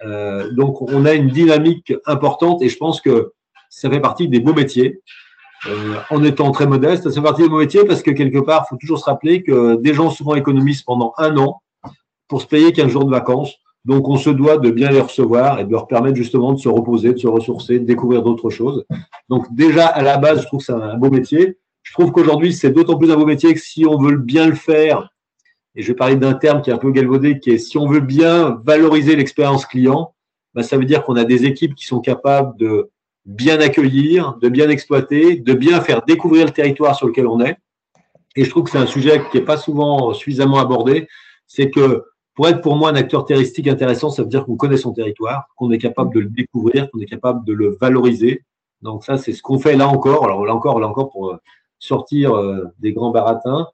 Euh, 0.05 0.51
donc 0.53 0.83
on 0.83 1.05
a 1.05 1.15
une 1.15 1.29
dynamique 1.29 1.95
importante 2.05 2.63
et 2.63 2.69
je 2.69 2.77
pense 2.77 3.01
que 3.01 3.33
ça 3.71 3.91
fait 3.91 4.01
partie 4.01 4.29
des 4.29 4.41
beaux 4.41 4.55
métiers. 4.55 5.01
Euh, 5.67 5.97
en 6.11 6.23
étant 6.23 6.51
très 6.51 6.67
modeste, 6.67 7.05
ça 7.05 7.11
fait 7.11 7.23
partie 7.23 7.43
des 7.43 7.49
beaux 7.49 7.59
métiers 7.59 7.85
parce 7.85 8.03
que 8.03 8.11
quelque 8.11 8.39
part, 8.39 8.65
il 8.67 8.69
faut 8.71 8.77
toujours 8.77 8.99
se 8.99 9.05
rappeler 9.05 9.43
que 9.43 9.77
des 9.77 9.95
gens 9.95 10.11
souvent 10.11 10.35
économisent 10.35 10.83
pendant 10.83 11.13
un 11.19 11.37
an 11.39 11.63
pour 12.29 12.43
se 12.43 12.47
payer 12.47 12.73
15 12.73 12.89
jours 12.89 13.05
de 13.05 13.11
vacances. 13.11 13.55
Donc, 13.85 14.09
on 14.09 14.17
se 14.17 14.31
doit 14.31 14.59
de 14.59 14.71
bien 14.71 14.91
les 14.91 15.01
recevoir 15.01 15.61
et 15.61 15.65
de 15.65 15.71
leur 15.71 15.87
permettre 15.87 16.17
justement 16.17 16.53
de 16.53 16.59
se 16.59 16.69
reposer, 16.69 17.13
de 17.13 17.19
se 17.19 17.29
ressourcer, 17.29 17.79
de 17.79 17.85
découvrir 17.85 18.23
d'autres 18.23 18.51
choses. 18.51 18.85
Donc, 19.29 19.47
déjà, 19.55 19.87
à 19.87 20.03
la 20.03 20.19
base, 20.19 20.43
je 20.43 20.47
trouve 20.47 20.59
que 20.59 20.67
c'est 20.67 20.73
un 20.73 20.97
beau 20.97 21.09
métier. 21.09 21.57
Je 21.85 21.93
trouve 21.93 22.11
qu'aujourd'hui, 22.11 22.53
c'est 22.53 22.71
d'autant 22.71 22.99
plus 22.99 23.13
un 23.13 23.17
beau 23.17 23.27
métier 23.27 23.55
que 23.55 23.61
si 23.61 23.87
on 23.87 23.97
veut 23.97 24.17
bien 24.17 24.49
le 24.49 24.57
faire, 24.57 25.09
et 25.77 25.83
je 25.83 25.89
vais 25.89 25.95
parler 25.95 26.17
d'un 26.17 26.33
terme 26.33 26.63
qui 26.63 26.71
est 26.71 26.73
un 26.73 26.79
peu 26.79 26.91
galvaudé, 26.91 27.39
qui 27.39 27.51
est 27.51 27.59
si 27.59 27.77
on 27.77 27.87
veut 27.87 28.01
bien 28.01 28.61
valoriser 28.65 29.15
l'expérience 29.15 29.67
client, 29.67 30.15
ben, 30.55 30.63
ça 30.63 30.79
veut 30.79 30.87
dire 30.87 31.05
qu'on 31.05 31.17
a 31.17 31.25
des 31.25 31.45
équipes 31.45 31.75
qui 31.75 31.85
sont 31.85 32.01
capables 32.01 32.57
de 32.57 32.91
bien 33.27 33.61
accueillir, 33.61 34.37
de 34.41 34.49
bien 34.49 34.71
exploiter, 34.71 35.37
de 35.37 35.53
bien 35.53 35.81
faire 35.83 36.03
découvrir 36.03 36.47
le 36.47 36.53
territoire 36.53 36.97
sur 36.97 37.07
lequel 37.07 37.27
on 37.27 37.41
est. 37.41 37.59
Et 38.37 38.45
je 38.45 38.51
trouve 38.51 38.65
que 38.65 38.71
c'est 38.71 38.79
un 38.79 38.87
sujet 38.87 39.23
qui 39.31 39.37
n'est 39.37 39.45
pas 39.45 39.59
souvent 39.59 40.15
suffisamment 40.15 40.59
abordé. 40.59 41.09
C'est 41.47 41.71
que 41.71 42.05
pour 42.35 42.49
être 42.49 42.63
pour 42.63 42.77
moi 42.77 42.91
un 42.91 42.95
acteur 42.95 43.27
touristique 43.27 43.69
intéressant, 43.69 44.09
ça 44.09 44.23
veut 44.23 44.29
dire 44.29 44.47
qu'on 44.47 44.57
connaît 44.57 44.77
son 44.79 44.93
territoire, 44.93 45.49
qu'on 45.57 45.71
est 45.71 45.79
capable 45.79 46.15
de 46.15 46.21
le 46.21 46.29
découvrir, 46.29 46.91
qu'on 46.91 47.01
est 47.01 47.07
capable 47.07 47.45
de 47.45 47.53
le 47.53 47.77
valoriser. 47.79 48.45
Donc 48.81 49.05
ça, 49.05 49.19
c'est 49.19 49.33
ce 49.33 49.43
qu'on 49.43 49.59
fait 49.59 49.77
là 49.77 49.89
encore. 49.89 50.25
Alors 50.25 50.45
là 50.47 50.55
encore, 50.55 50.81
là 50.81 50.89
encore 50.89 51.11
pour 51.11 51.37
sortir 51.79 52.35
euh, 52.35 52.65
des 52.79 52.93
grands 52.93 53.11
baratins. 53.11 53.67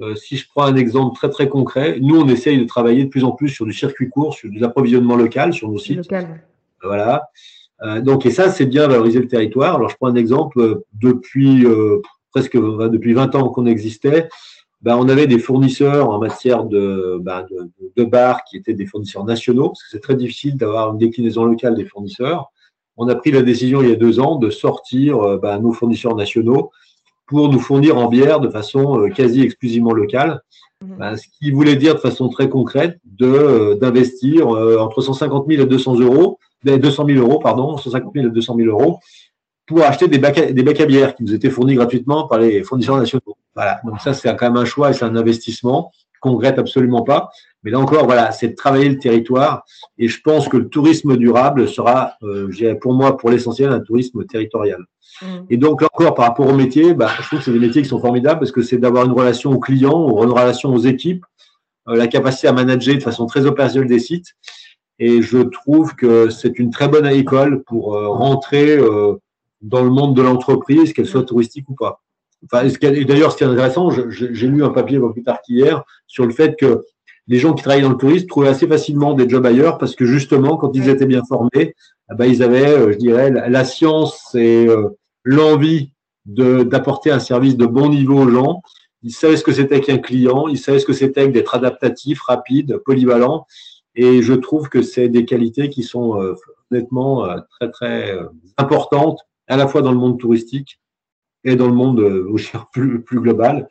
Euh, 0.00 0.14
si 0.14 0.36
je 0.36 0.46
prends 0.48 0.64
un 0.64 0.76
exemple 0.76 1.16
très 1.16 1.30
très 1.30 1.48
concret, 1.48 1.98
nous 2.00 2.20
on 2.20 2.28
essaye 2.28 2.58
de 2.58 2.64
travailler 2.64 3.04
de 3.04 3.08
plus 3.08 3.24
en 3.24 3.32
plus 3.32 3.48
sur 3.48 3.64
du 3.64 3.72
circuit 3.72 4.10
court, 4.10 4.34
sur 4.34 4.50
de 4.50 4.60
l'approvisionnement 4.60 5.16
local 5.16 5.52
sur 5.52 5.70
nos 5.70 5.78
sites. 5.78 5.96
Local. 5.96 6.42
Voilà. 6.82 7.30
Euh, 7.82 8.00
donc, 8.00 8.26
et 8.26 8.30
ça, 8.30 8.50
c'est 8.50 8.66
bien 8.66 8.86
valoriser 8.86 9.20
le 9.20 9.28
territoire. 9.28 9.76
Alors, 9.76 9.88
je 9.88 9.96
prends 9.96 10.08
un 10.08 10.14
exemple. 10.14 10.60
Euh, 10.60 10.84
depuis 10.94 11.64
euh, 11.66 12.00
presque 12.30 12.56
depuis 12.56 13.12
20 13.12 13.34
ans 13.34 13.48
qu'on 13.48 13.66
existait, 13.66 14.28
ben, 14.82 14.96
on 14.96 15.08
avait 15.08 15.26
des 15.26 15.38
fournisseurs 15.38 16.10
en 16.10 16.18
matière 16.18 16.64
de, 16.64 17.18
ben, 17.20 17.46
de, 17.50 17.70
de, 17.96 18.04
bars 18.04 18.44
qui 18.44 18.56
étaient 18.56 18.74
des 18.74 18.86
fournisseurs 18.86 19.24
nationaux, 19.24 19.68
parce 19.68 19.82
que 19.82 19.88
c'est 19.90 20.00
très 20.00 20.16
difficile 20.16 20.56
d'avoir 20.56 20.92
une 20.92 20.98
déclinaison 20.98 21.44
locale 21.44 21.74
des 21.74 21.84
fournisseurs. 21.84 22.52
On 22.98 23.08
a 23.08 23.14
pris 23.14 23.30
la 23.30 23.42
décision 23.42 23.82
il 23.82 23.88
y 23.88 23.92
a 23.92 23.96
deux 23.96 24.20
ans 24.20 24.36
de 24.36 24.48
sortir 24.48 25.38
ben, 25.38 25.58
nos 25.58 25.72
fournisseurs 25.72 26.14
nationaux 26.14 26.70
pour 27.26 27.48
nous 27.48 27.58
fournir 27.58 27.96
en 27.96 28.08
bière 28.08 28.40
de 28.40 28.48
façon 28.48 29.08
quasi 29.14 29.42
exclusivement 29.42 29.92
locale. 29.92 30.40
Mmh. 30.84 30.96
Ben, 30.98 31.16
ce 31.16 31.26
qui 31.38 31.50
voulait 31.50 31.76
dire 31.76 31.94
de 31.94 32.00
façon 32.00 32.28
très 32.28 32.48
concrète 32.48 32.98
de 33.04 33.78
d'investir 33.80 34.46
entre 34.48 35.00
150 35.00 35.46
000 35.48 35.62
et 35.62 35.66
200 35.66 36.00
euros 36.00 36.38
200 36.64 37.06
000 37.06 37.18
euros, 37.18 37.38
pardon, 37.38 37.76
150 37.76 38.12
000 38.14 38.26
à 38.26 38.30
200 38.30 38.56
000 38.56 38.68
euros, 38.68 39.00
pour 39.66 39.82
acheter 39.82 40.08
des 40.08 40.18
bacs, 40.18 40.38
à, 40.38 40.52
des 40.52 40.62
bacs 40.62 40.80
à 40.80 40.86
bière 40.86 41.14
qui 41.14 41.24
nous 41.24 41.34
étaient 41.34 41.50
fournis 41.50 41.74
gratuitement 41.74 42.26
par 42.26 42.38
les 42.38 42.62
fournisseurs 42.62 42.98
nationaux. 42.98 43.36
Voilà. 43.54 43.80
Donc 43.84 44.00
ça, 44.00 44.14
c'est 44.14 44.34
quand 44.36 44.46
même 44.46 44.56
un 44.56 44.64
choix 44.64 44.90
et 44.90 44.92
c'est 44.92 45.04
un 45.04 45.16
investissement 45.16 45.92
qu'on 46.26 46.34
regrette 46.34 46.58
absolument 46.58 47.02
pas. 47.02 47.30
Mais 47.62 47.70
là 47.70 47.78
encore, 47.78 48.04
voilà, 48.04 48.32
c'est 48.32 48.48
de 48.48 48.54
travailler 48.54 48.88
le 48.88 48.98
territoire. 48.98 49.64
Et 49.98 50.08
je 50.08 50.20
pense 50.20 50.48
que 50.48 50.56
le 50.56 50.68
tourisme 50.68 51.16
durable 51.16 51.68
sera, 51.68 52.12
euh, 52.22 52.74
pour 52.80 52.94
moi, 52.94 53.16
pour 53.16 53.30
l'essentiel, 53.30 53.70
un 53.70 53.80
tourisme 53.80 54.24
territorial. 54.26 54.84
Mmh. 55.22 55.26
Et 55.50 55.56
donc, 55.56 55.82
là 55.82 55.88
encore, 55.92 56.14
par 56.14 56.26
rapport 56.26 56.46
aux 56.46 56.54
métiers, 56.54 56.94
bah, 56.94 57.10
je 57.20 57.26
trouve 57.26 57.38
que 57.38 57.44
c'est 57.44 57.52
des 57.52 57.58
métiers 57.58 57.82
qui 57.82 57.88
sont 57.88 58.00
formidables 58.00 58.40
parce 58.40 58.52
que 58.52 58.62
c'est 58.62 58.78
d'avoir 58.78 59.04
une 59.04 59.12
relation 59.12 59.52
aux 59.52 59.58
clients, 59.58 60.08
une 60.22 60.30
relation 60.30 60.72
aux 60.74 60.78
équipes, 60.78 61.24
euh, 61.88 61.96
la 61.96 62.06
capacité 62.06 62.48
à 62.48 62.52
manager 62.52 62.96
de 62.96 63.02
façon 63.02 63.26
très 63.26 63.46
opérationnelle 63.46 63.88
des 63.88 64.00
sites. 64.00 64.34
Et 64.98 65.20
je 65.22 65.38
trouve 65.38 65.94
que 65.94 66.30
c'est 66.30 66.58
une 66.58 66.70
très 66.70 66.88
bonne 66.88 67.06
école 67.06 67.62
pour 67.64 67.94
euh, 67.94 68.08
rentrer 68.08 68.78
dans 69.60 69.82
le 69.82 69.90
monde 69.90 70.14
de 70.14 70.22
l'entreprise, 70.22 70.92
qu'elle 70.92 71.06
soit 71.06 71.24
touristique 71.24 71.68
ou 71.68 71.74
pas. 71.74 72.00
Enfin, 72.50 72.66
et 72.66 73.04
d'ailleurs, 73.04 73.32
ce 73.32 73.36
qui 73.36 73.44
est 73.44 73.46
intéressant, 73.46 73.90
j'ai 73.90 74.48
lu 74.48 74.64
un 74.64 74.70
papier 74.70 74.98
plus 75.12 75.22
tard 75.22 75.40
qu'hier 75.42 75.84
sur 76.06 76.26
le 76.26 76.32
fait 76.32 76.56
que 76.56 76.84
les 77.28 77.38
gens 77.38 77.54
qui 77.54 77.62
travaillent 77.62 77.82
dans 77.82 77.90
le 77.90 77.96
tourisme 77.96 78.26
trouvaient 78.26 78.48
assez 78.48 78.68
facilement 78.68 79.14
des 79.14 79.28
jobs 79.28 79.44
ailleurs 79.44 79.78
parce 79.78 79.96
que 79.96 80.06
justement, 80.06 80.56
quand 80.56 80.70
ils 80.74 80.88
étaient 80.88 81.06
bien 81.06 81.22
formés, 81.28 81.74
eh 82.12 82.14
ben, 82.14 82.26
ils 82.26 82.42
avaient, 82.42 82.68
euh, 82.68 82.92
je 82.92 82.98
dirais, 82.98 83.30
la 83.30 83.64
science 83.64 84.34
et 84.34 84.68
l'envie 85.24 85.90
d'apporter 86.24 87.10
un 87.10 87.18
service 87.18 87.56
de 87.56 87.66
bon 87.66 87.88
niveau 87.88 88.22
aux 88.22 88.30
gens. 88.30 88.62
Ils 89.02 89.12
savaient 89.12 89.36
ce 89.36 89.44
que 89.44 89.52
c'était 89.52 89.80
qu'un 89.80 89.98
client, 89.98 90.48
ils 90.48 90.58
savaient 90.58 90.80
ce 90.80 90.86
que 90.86 90.92
c'était 90.92 91.28
d'être 91.28 91.54
adaptatif, 91.54 92.22
rapide, 92.22 92.78
polyvalent. 92.84 93.46
Et 93.94 94.22
je 94.22 94.34
trouve 94.34 94.68
que 94.68 94.82
c'est 94.82 95.08
des 95.08 95.24
qualités 95.24 95.70
qui 95.70 95.82
sont 95.82 96.20
euh, 96.20 96.34
honnêtement 96.70 97.24
euh, 97.24 97.38
très, 97.50 97.70
très 97.70 98.10
euh, 98.12 98.24
importantes, 98.58 99.20
à 99.48 99.56
la 99.56 99.66
fois 99.68 99.82
dans 99.82 99.92
le 99.92 99.98
monde 99.98 100.18
touristique 100.18 100.80
dans 101.54 101.68
le 101.68 101.72
monde 101.72 102.02
plus, 102.72 103.00
plus 103.02 103.20
global. 103.20 103.68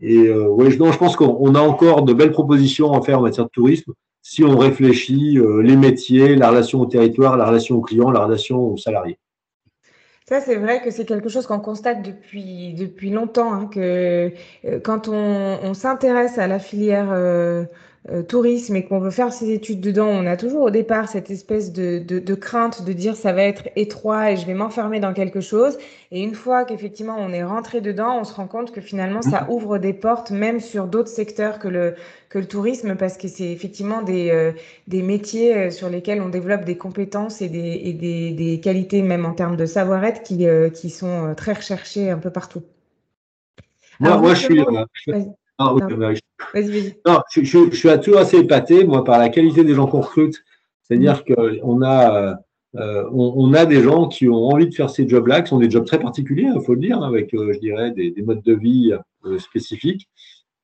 Et 0.00 0.30
ouais, 0.30 0.70
je, 0.70 0.78
non, 0.78 0.92
je 0.92 0.98
pense 0.98 1.16
qu'on 1.16 1.54
a 1.56 1.60
encore 1.60 2.02
de 2.02 2.12
belles 2.12 2.30
propositions 2.30 2.92
à 2.92 3.02
faire 3.02 3.18
en 3.18 3.22
matière 3.22 3.46
de 3.46 3.50
tourisme 3.50 3.92
si 4.22 4.44
on 4.44 4.56
réfléchit 4.56 5.38
les 5.62 5.74
métiers, 5.74 6.36
la 6.36 6.50
relation 6.50 6.82
au 6.82 6.86
territoire, 6.86 7.36
la 7.36 7.46
relation 7.46 7.76
aux 7.76 7.80
clients, 7.80 8.10
la 8.10 8.20
relation 8.20 8.60
aux 8.60 8.76
salariés. 8.76 9.18
Ça, 10.28 10.40
c'est 10.40 10.56
vrai 10.56 10.82
que 10.82 10.90
c'est 10.90 11.06
quelque 11.06 11.30
chose 11.30 11.46
qu'on 11.46 11.58
constate 11.58 12.02
depuis, 12.02 12.74
depuis 12.74 13.08
longtemps, 13.08 13.52
hein, 13.52 13.66
que 13.66 14.30
quand 14.84 15.08
on, 15.08 15.58
on 15.62 15.72
s'intéresse 15.72 16.36
à 16.36 16.46
la 16.46 16.58
filière 16.58 17.10
euh, 18.10 18.22
tourisme 18.22 18.76
et 18.76 18.84
qu'on 18.84 19.00
veut 19.00 19.10
faire 19.10 19.32
ses 19.32 19.50
études 19.50 19.80
dedans, 19.80 20.06
on 20.06 20.24
a 20.24 20.36
toujours 20.36 20.62
au 20.62 20.70
départ 20.70 21.08
cette 21.08 21.30
espèce 21.30 21.72
de, 21.72 21.98
de, 21.98 22.34
crainte 22.34 22.84
de 22.84 22.92
dire 22.92 23.16
ça 23.16 23.32
va 23.32 23.42
être 23.42 23.68
étroit 23.74 24.30
et 24.30 24.36
je 24.36 24.46
vais 24.46 24.54
m'enfermer 24.54 25.00
dans 25.00 25.12
quelque 25.12 25.40
chose. 25.40 25.76
Et 26.12 26.22
une 26.22 26.34
fois 26.34 26.64
qu'effectivement 26.64 27.16
on 27.18 27.30
est 27.30 27.42
rentré 27.42 27.80
dedans, 27.80 28.18
on 28.20 28.24
se 28.24 28.32
rend 28.32 28.46
compte 28.46 28.70
que 28.70 28.80
finalement 28.80 29.20
ça 29.20 29.42
mmh. 29.42 29.50
ouvre 29.50 29.78
des 29.78 29.92
portes 29.92 30.30
même 30.30 30.60
sur 30.60 30.86
d'autres 30.86 31.10
secteurs 31.10 31.58
que 31.58 31.68
le, 31.68 31.96
que 32.28 32.38
le 32.38 32.46
tourisme 32.46 32.94
parce 32.94 33.16
que 33.16 33.26
c'est 33.26 33.50
effectivement 33.50 34.00
des, 34.02 34.30
euh, 34.30 34.52
des 34.86 35.02
métiers 35.02 35.56
euh, 35.56 35.70
sur 35.70 35.90
lesquels 35.90 36.22
on 36.22 36.28
développe 36.28 36.64
des 36.64 36.78
compétences 36.78 37.42
et 37.42 37.48
des, 37.48 37.80
et 37.84 37.92
des, 37.92 38.30
des 38.30 38.60
qualités 38.60 39.02
même 39.02 39.26
en 39.26 39.32
termes 39.32 39.56
de 39.56 39.66
savoir-être 39.66 40.22
qui, 40.22 40.46
qui 40.72 40.90
sont 40.90 41.34
très 41.36 41.52
recherchées 41.52 42.10
un 42.10 42.18
peu 42.18 42.30
partout. 42.30 42.62
Moi, 44.00 44.16
moi 44.18 44.34
je 44.34 44.44
suis... 44.44 44.64
Ah, 45.58 45.74
oui, 45.74 45.82
Non, 47.04 47.20
je, 47.32 47.42
je, 47.42 47.70
suis 47.70 48.00
toujours 48.00 48.20
assez 48.20 48.38
épaté, 48.38 48.84
moi, 48.84 49.02
par 49.02 49.18
la 49.18 49.28
qualité 49.28 49.64
des 49.64 49.74
gens 49.74 49.86
qu'on 49.86 50.00
recrute. 50.00 50.44
C'est-à-dire 50.82 51.22
mm. 51.28 51.58
qu'on 51.60 51.82
a, 51.82 52.38
euh, 52.76 53.08
on, 53.12 53.52
a 53.54 53.66
des 53.66 53.82
gens 53.82 54.08
qui 54.08 54.28
ont 54.28 54.46
envie 54.48 54.68
de 54.68 54.74
faire 54.74 54.90
ces 54.90 55.08
jobs-là, 55.08 55.42
qui 55.42 55.48
sont 55.48 55.58
des 55.58 55.70
jobs 55.70 55.86
très 55.86 55.98
particuliers, 55.98 56.48
il 56.54 56.60
faut 56.62 56.74
le 56.74 56.80
dire, 56.80 57.02
avec, 57.02 57.34
euh, 57.34 57.52
je 57.52 57.58
dirais, 57.58 57.90
des, 57.92 58.14
modes 58.22 58.42
de 58.42 58.54
vie 58.54 58.94
euh, 59.24 59.38
spécifiques. 59.38 60.08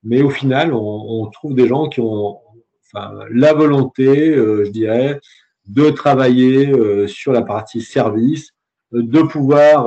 Mais 0.03 0.23
au 0.23 0.31
final, 0.31 0.75
on, 0.75 1.27
trouve 1.33 1.55
des 1.55 1.67
gens 1.67 1.89
qui 1.89 2.01
ont 2.01 2.39
enfin, 2.85 3.15
la 3.31 3.55
volonté, 3.55 4.35
je 4.35 4.69
dirais, 4.69 5.19
de 5.67 5.89
travailler 5.89 6.71
sur 7.09 7.33
la 7.33 7.41
partie 7.41 7.81
service, 7.81 8.51
de 8.93 9.23
pouvoir 9.23 9.87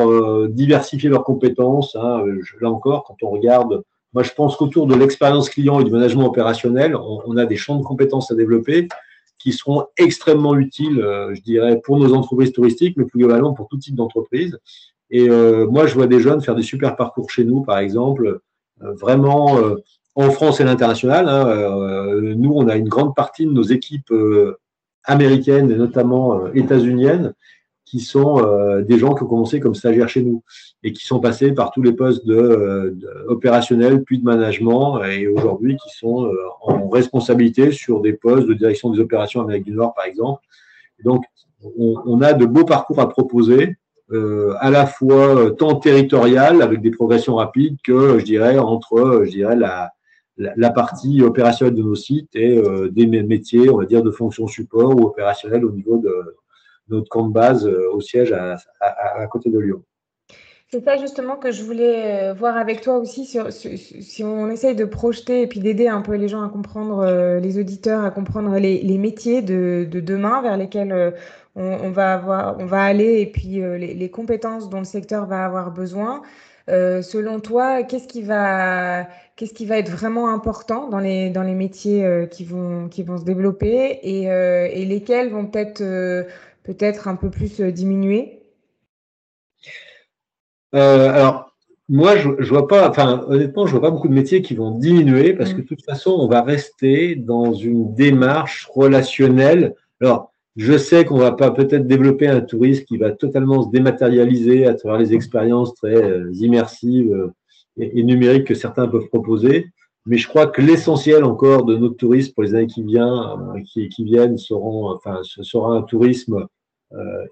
diversifier 0.49 1.09
leurs 1.09 1.23
compétences. 1.23 1.95
Hein. 1.95 2.23
Là 2.61 2.71
encore, 2.71 3.03
quand 3.03 3.17
on 3.21 3.29
regarde 3.29 3.83
moi, 4.17 4.23
je 4.23 4.31
pense 4.33 4.55
qu'autour 4.55 4.87
de 4.87 4.95
l'expérience 4.95 5.47
client 5.47 5.79
et 5.79 5.83
du 5.83 5.91
management 5.91 6.25
opérationnel, 6.25 6.95
on, 6.95 7.37
a 7.37 7.45
des 7.45 7.55
champs 7.55 7.75
de 7.75 7.83
compétences 7.83 8.31
à 8.31 8.33
développer 8.33 8.87
qui 9.37 9.53
seront 9.53 9.85
extrêmement 9.95 10.55
utiles, 10.55 10.99
euh, 11.01 11.35
je 11.35 11.41
dirais, 11.43 11.79
pour 11.83 11.99
nos 11.99 12.15
entreprises 12.15 12.51
touristiques, 12.51 12.97
mais 12.97 13.05
plus 13.05 13.19
globalement 13.19 13.53
pour 13.53 13.67
tout 13.67 13.77
type 13.77 13.93
d'entreprise. 13.93 14.57
Et 15.11 15.29
euh, 15.29 15.67
moi, 15.67 15.85
je 15.85 15.93
vois 15.93 16.07
des 16.07 16.19
jeunes 16.19 16.41
faire 16.41 16.55
des 16.55 16.63
super 16.63 16.95
parcours 16.95 17.29
chez 17.29 17.45
nous, 17.45 17.61
par 17.61 17.77
exemple, 17.77 18.39
euh, 18.81 18.93
vraiment 18.93 19.59
en 20.15 20.31
France 20.31 20.61
et 20.61 20.63
à 20.63 20.65
l'international. 20.65 21.29
Hein, 21.29 22.15
nous, 22.35 22.53
on 22.55 22.67
a 22.67 22.75
une 22.75 22.89
grande 22.89 23.13
partie 23.13 23.45
de 23.45 23.51
nos 23.51 23.61
équipes 23.61 24.11
américaines 25.03 25.69
et 25.69 25.75
notamment 25.75 26.51
états-uniennes 26.55 27.35
qui 27.89 28.01
sont 28.01 28.39
euh, 28.39 28.81
des 28.81 28.99
gens 28.99 29.13
qui 29.15 29.23
ont 29.23 29.27
commencé 29.27 29.61
comme 29.61 29.73
stagiaires 29.73 30.09
chez 30.09 30.21
nous 30.21 30.43
et 30.83 30.91
qui 30.91 31.05
sont 31.05 31.21
passés 31.21 31.53
par 31.53 31.71
tous 31.71 31.81
les 31.81 31.93
postes 31.93 32.25
de, 32.25 32.35
euh, 32.35 32.93
opérationnels 33.27 34.03
puis 34.03 34.19
de 34.19 34.25
management 34.25 35.03
et 35.05 35.27
aujourd'hui 35.27 35.77
qui 35.77 35.97
sont 35.97 36.25
euh, 36.25 36.35
en 36.63 36.89
responsabilité 36.89 37.71
sur 37.71 38.01
des 38.01 38.13
postes 38.13 38.47
de 38.47 38.53
direction 38.53 38.89
des 38.89 38.99
opérations 38.99 39.41
Amérique 39.41 39.63
du 39.63 39.71
Nord 39.71 39.93
par 39.93 40.05
exemple. 40.05 40.41
donc 41.03 41.23
on, 41.79 41.95
on 42.05 42.21
a 42.21 42.33
de 42.33 42.45
beaux 42.45 42.65
parcours 42.65 42.99
à 42.99 43.09
proposer 43.09 43.77
à 44.61 44.69
la 44.69 44.85
fois 44.85 45.51
tant 45.57 45.75
territorial 45.75 46.61
avec 46.61 46.81
des 46.81 46.91
progressions 46.91 47.35
rapides 47.35 47.77
que 47.83 48.19
je 48.19 48.23
dirais 48.23 48.57
entre 48.57 49.23
je 49.25 49.31
dirais 49.31 49.57
la, 49.57 49.91
la, 50.37 50.69
partie 50.69 51.21
opérationnelle 51.21 51.75
de 51.75 51.83
nos 51.83 51.95
sites 51.95 52.33
et 52.33 52.61
des 52.89 53.05
métiers 53.05 53.69
on 53.69 53.77
va 53.77 53.85
dire 53.85 54.03
de 54.03 54.11
fonction 54.11 54.47
support 54.47 54.95
ou 54.95 55.03
opérationnel 55.03 55.65
au 55.65 55.71
niveau 55.71 55.97
de 55.97 56.37
notre 56.89 57.09
camp 57.09 57.27
de 57.27 57.33
base 57.33 57.65
euh, 57.65 57.91
au 57.91 58.01
siège 58.01 58.33
à, 58.33 59.27
côté 59.27 59.49
de 59.49 59.59
Lyon. 59.59 59.83
C'est 60.69 60.83
ça 60.83 60.97
justement 60.97 61.37
que 61.37 61.51
je 61.51 61.63
voulais 61.63 62.29
euh, 62.29 62.33
voir 62.33 62.57
avec 62.57 62.81
toi 62.81 62.97
aussi, 62.97 63.25
si 63.25 64.23
on 64.23 64.49
essaye 64.49 64.75
de 64.75 64.83
projeter 64.83 65.43
et 65.43 65.47
puis 65.47 65.61
d'aider 65.61 65.87
un 65.87 66.01
peu 66.01 66.15
les 66.15 66.27
gens 66.27 66.43
à 66.43 66.49
comprendre, 66.49 66.99
euh, 66.99 67.39
les 67.39 67.57
auditeurs 67.57 68.03
à 68.03 68.11
comprendre 68.11 68.57
les, 68.57 68.97
métiers 68.97 69.41
de, 69.41 69.87
demain 69.89 70.41
vers 70.41 70.57
lesquels 70.57 71.13
on, 71.55 71.89
va 71.89 72.13
avoir, 72.13 72.59
on 72.59 72.65
va 72.65 72.83
aller 72.83 73.21
et 73.21 73.25
puis 73.27 73.61
les, 73.79 74.09
compétences 74.09 74.69
dont 74.69 74.79
le 74.79 74.85
secteur 74.85 75.25
va 75.25 75.45
avoir 75.45 75.71
besoin. 75.71 76.21
selon 76.67 77.39
toi, 77.39 77.83
qu'est-ce 77.83 78.09
qui 78.09 78.21
va, 78.21 79.07
qu'est-ce 79.37 79.53
qui 79.53 79.65
va 79.65 79.77
être 79.77 79.89
vraiment 79.89 80.33
important 80.33 80.89
dans 80.89 80.99
les, 80.99 81.29
dans 81.29 81.43
les 81.43 81.55
métiers 81.55 82.27
qui, 82.29 82.43
vont, 82.43 82.89
qui 82.89 83.03
vont 83.03 83.17
se 83.17 83.23
développer 83.23 83.99
et, 84.03 84.23
et 84.23 84.85
lesquels 84.85 85.29
vont 85.29 85.45
peut-être 85.45 85.81
peut-être 86.67 87.07
un 87.07 87.15
peu 87.15 87.31
plus 87.31 87.61
euh, 87.61 87.71
diminuer 87.71 88.41
euh, 90.75 91.09
Alors, 91.09 91.55
moi, 91.87 92.17
je, 92.17 92.29
je 92.39 92.49
vois 92.49 92.67
pas, 92.67 92.89
enfin, 92.89 93.23
honnêtement, 93.27 93.65
je 93.65 93.71
vois 93.71 93.81
pas 93.81 93.89
beaucoup 93.89 94.09
de 94.09 94.13
métiers 94.13 94.41
qui 94.41 94.53
vont 94.53 94.71
diminuer 94.71 95.33
parce 95.33 95.53
que 95.53 95.59
mm. 95.59 95.61
de 95.61 95.67
toute 95.67 95.85
façon, 95.85 96.11
on 96.11 96.27
va 96.27 96.41
rester 96.41 97.15
dans 97.15 97.53
une 97.53 97.95
démarche 97.95 98.67
relationnelle. 98.69 99.75
Alors, 100.01 100.33
je 100.57 100.77
sais 100.77 101.05
qu'on 101.05 101.17
va 101.17 101.31
pas 101.31 101.51
peut-être 101.51 101.87
développer 101.87 102.27
un 102.27 102.41
tourisme 102.41 102.83
qui 102.83 102.97
va 102.97 103.11
totalement 103.11 103.63
se 103.63 103.69
dématérialiser 103.69 104.65
à 104.65 104.73
travers 104.73 104.99
les 104.99 105.13
expériences 105.13 105.73
très 105.75 105.95
euh, 105.95 106.29
immersives 106.33 107.31
et, 107.77 108.03
numériques 108.03 108.47
que 108.47 108.55
certains 108.55 108.89
peuvent 108.89 109.07
proposer. 109.07 109.67
Mais 110.05 110.17
je 110.17 110.27
crois 110.27 110.47
que 110.47 110.61
l'essentiel 110.61 111.23
encore 111.23 111.63
de 111.63 111.77
notre 111.77 111.95
tourisme 111.95 112.33
pour 112.33 112.43
les 112.43 112.55
années 112.55 112.67
qui 112.67 112.83
viennent, 112.83 113.63
qui, 113.65 113.87
qui 113.87 114.03
viennent 114.03 114.37
seront, 114.37 114.91
enfin, 114.93 115.19
ce 115.23 115.43
sera 115.43 115.73
un 115.75 115.83
tourisme 115.83 116.47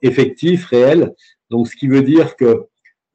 effectif, 0.01 0.65
réel. 0.65 1.13
Donc, 1.49 1.67
ce 1.67 1.75
qui 1.75 1.87
veut 1.87 2.03
dire 2.03 2.35
que 2.35 2.67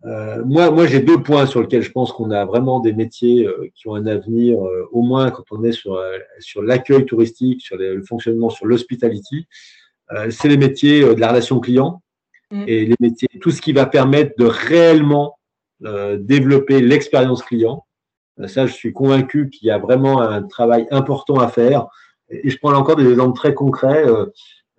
euh, 0.06 0.42
moi, 0.44 0.70
moi 0.70 0.86
j'ai 0.86 1.00
deux 1.00 1.22
points 1.22 1.46
sur 1.46 1.60
lesquels 1.60 1.82
je 1.82 1.90
pense 1.90 2.12
qu'on 2.12 2.30
a 2.30 2.44
vraiment 2.46 2.80
des 2.80 2.94
métiers 2.94 3.46
euh, 3.46 3.68
qui 3.74 3.86
ont 3.86 3.94
un 3.94 4.06
avenir, 4.06 4.58
au 4.92 5.02
moins 5.02 5.30
quand 5.30 5.44
on 5.50 5.62
est 5.62 5.72
sur, 5.72 6.00
sur 6.38 6.62
l'accueil 6.62 7.04
touristique, 7.04 7.60
sur 7.60 7.76
le 7.76 8.02
fonctionnement, 8.02 8.50
sur 8.50 8.66
l'hospitality. 8.66 9.46
c'est 10.30 10.48
les 10.48 10.56
métiers 10.56 11.02
de 11.02 11.20
la 11.20 11.28
relation 11.28 11.60
client 11.60 12.02
mm. 12.50 12.64
et 12.66 12.86
les 12.86 12.96
métiers, 13.00 13.28
tout 13.40 13.50
ce 13.50 13.60
qui 13.60 13.72
va 13.72 13.86
permettre 13.86 14.32
de 14.38 14.46
réellement 14.46 15.38
développer 16.18 16.80
l'expérience 16.80 17.42
client. 17.42 17.86
Ça, 18.46 18.66
je 18.66 18.72
suis 18.72 18.92
convaincu 18.92 19.50
qu'il 19.50 19.68
y 19.68 19.70
a 19.70 19.78
vraiment 19.78 20.20
un 20.20 20.42
travail 20.42 20.86
important 20.90 21.38
à 21.38 21.48
faire. 21.48 21.86
Et 22.30 22.48
je 22.48 22.58
prends 22.58 22.72
encore 22.74 22.96
des 22.96 23.08
exemples 23.08 23.36
très 23.36 23.54
concrets. 23.54 24.04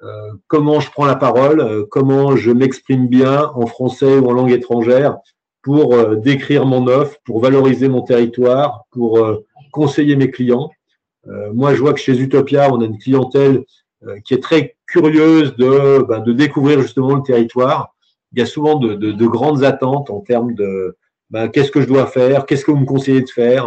Euh, 0.03 0.33
comment 0.47 0.79
je 0.79 0.89
prends 0.89 1.05
la 1.05 1.15
parole, 1.15 1.61
euh, 1.61 1.85
comment 1.89 2.35
je 2.35 2.51
m'exprime 2.51 3.07
bien 3.07 3.51
en 3.53 3.67
français 3.67 4.17
ou 4.17 4.27
en 4.29 4.33
langue 4.33 4.51
étrangère 4.51 5.17
pour 5.61 5.93
euh, 5.93 6.15
décrire 6.15 6.65
mon 6.65 6.87
offre, 6.87 7.17
pour 7.23 7.39
valoriser 7.39 7.87
mon 7.87 8.01
territoire, 8.01 8.85
pour 8.91 9.23
conseiller 9.71 10.15
mes 10.15 10.31
clients. 10.31 10.69
moi, 11.53 11.73
je 11.75 11.79
vois 11.79 11.93
que 11.93 11.99
chez 11.99 12.19
Utopia, 12.19 12.73
on 12.73 12.81
a 12.81 12.85
une 12.85 12.97
clientèle 12.97 13.63
qui 14.25 14.33
est 14.33 14.43
très 14.43 14.75
curieuse 14.87 15.55
de, 15.55 16.03
ben, 16.03 16.19
de 16.19 16.33
découvrir 16.33 16.81
justement 16.81 17.15
le 17.15 17.21
territoire. 17.21 17.95
Il 18.33 18.39
y 18.39 18.41
a 18.41 18.45
souvent 18.45 18.75
de, 18.79 18.95
de, 18.95 19.11
de 19.11 19.27
grandes 19.27 19.63
attentes 19.63 20.09
en 20.09 20.19
termes 20.19 20.55
de 20.55 20.97
ben, 21.29 21.47
qu'est-ce 21.47 21.71
que 21.71 21.79
je 21.81 21.87
dois 21.87 22.07
faire, 22.07 22.45
qu'est-ce 22.45 22.65
que 22.65 22.71
vous 22.71 22.79
me 22.79 22.85
conseillez 22.85 23.21
de 23.21 23.29
faire, 23.29 23.65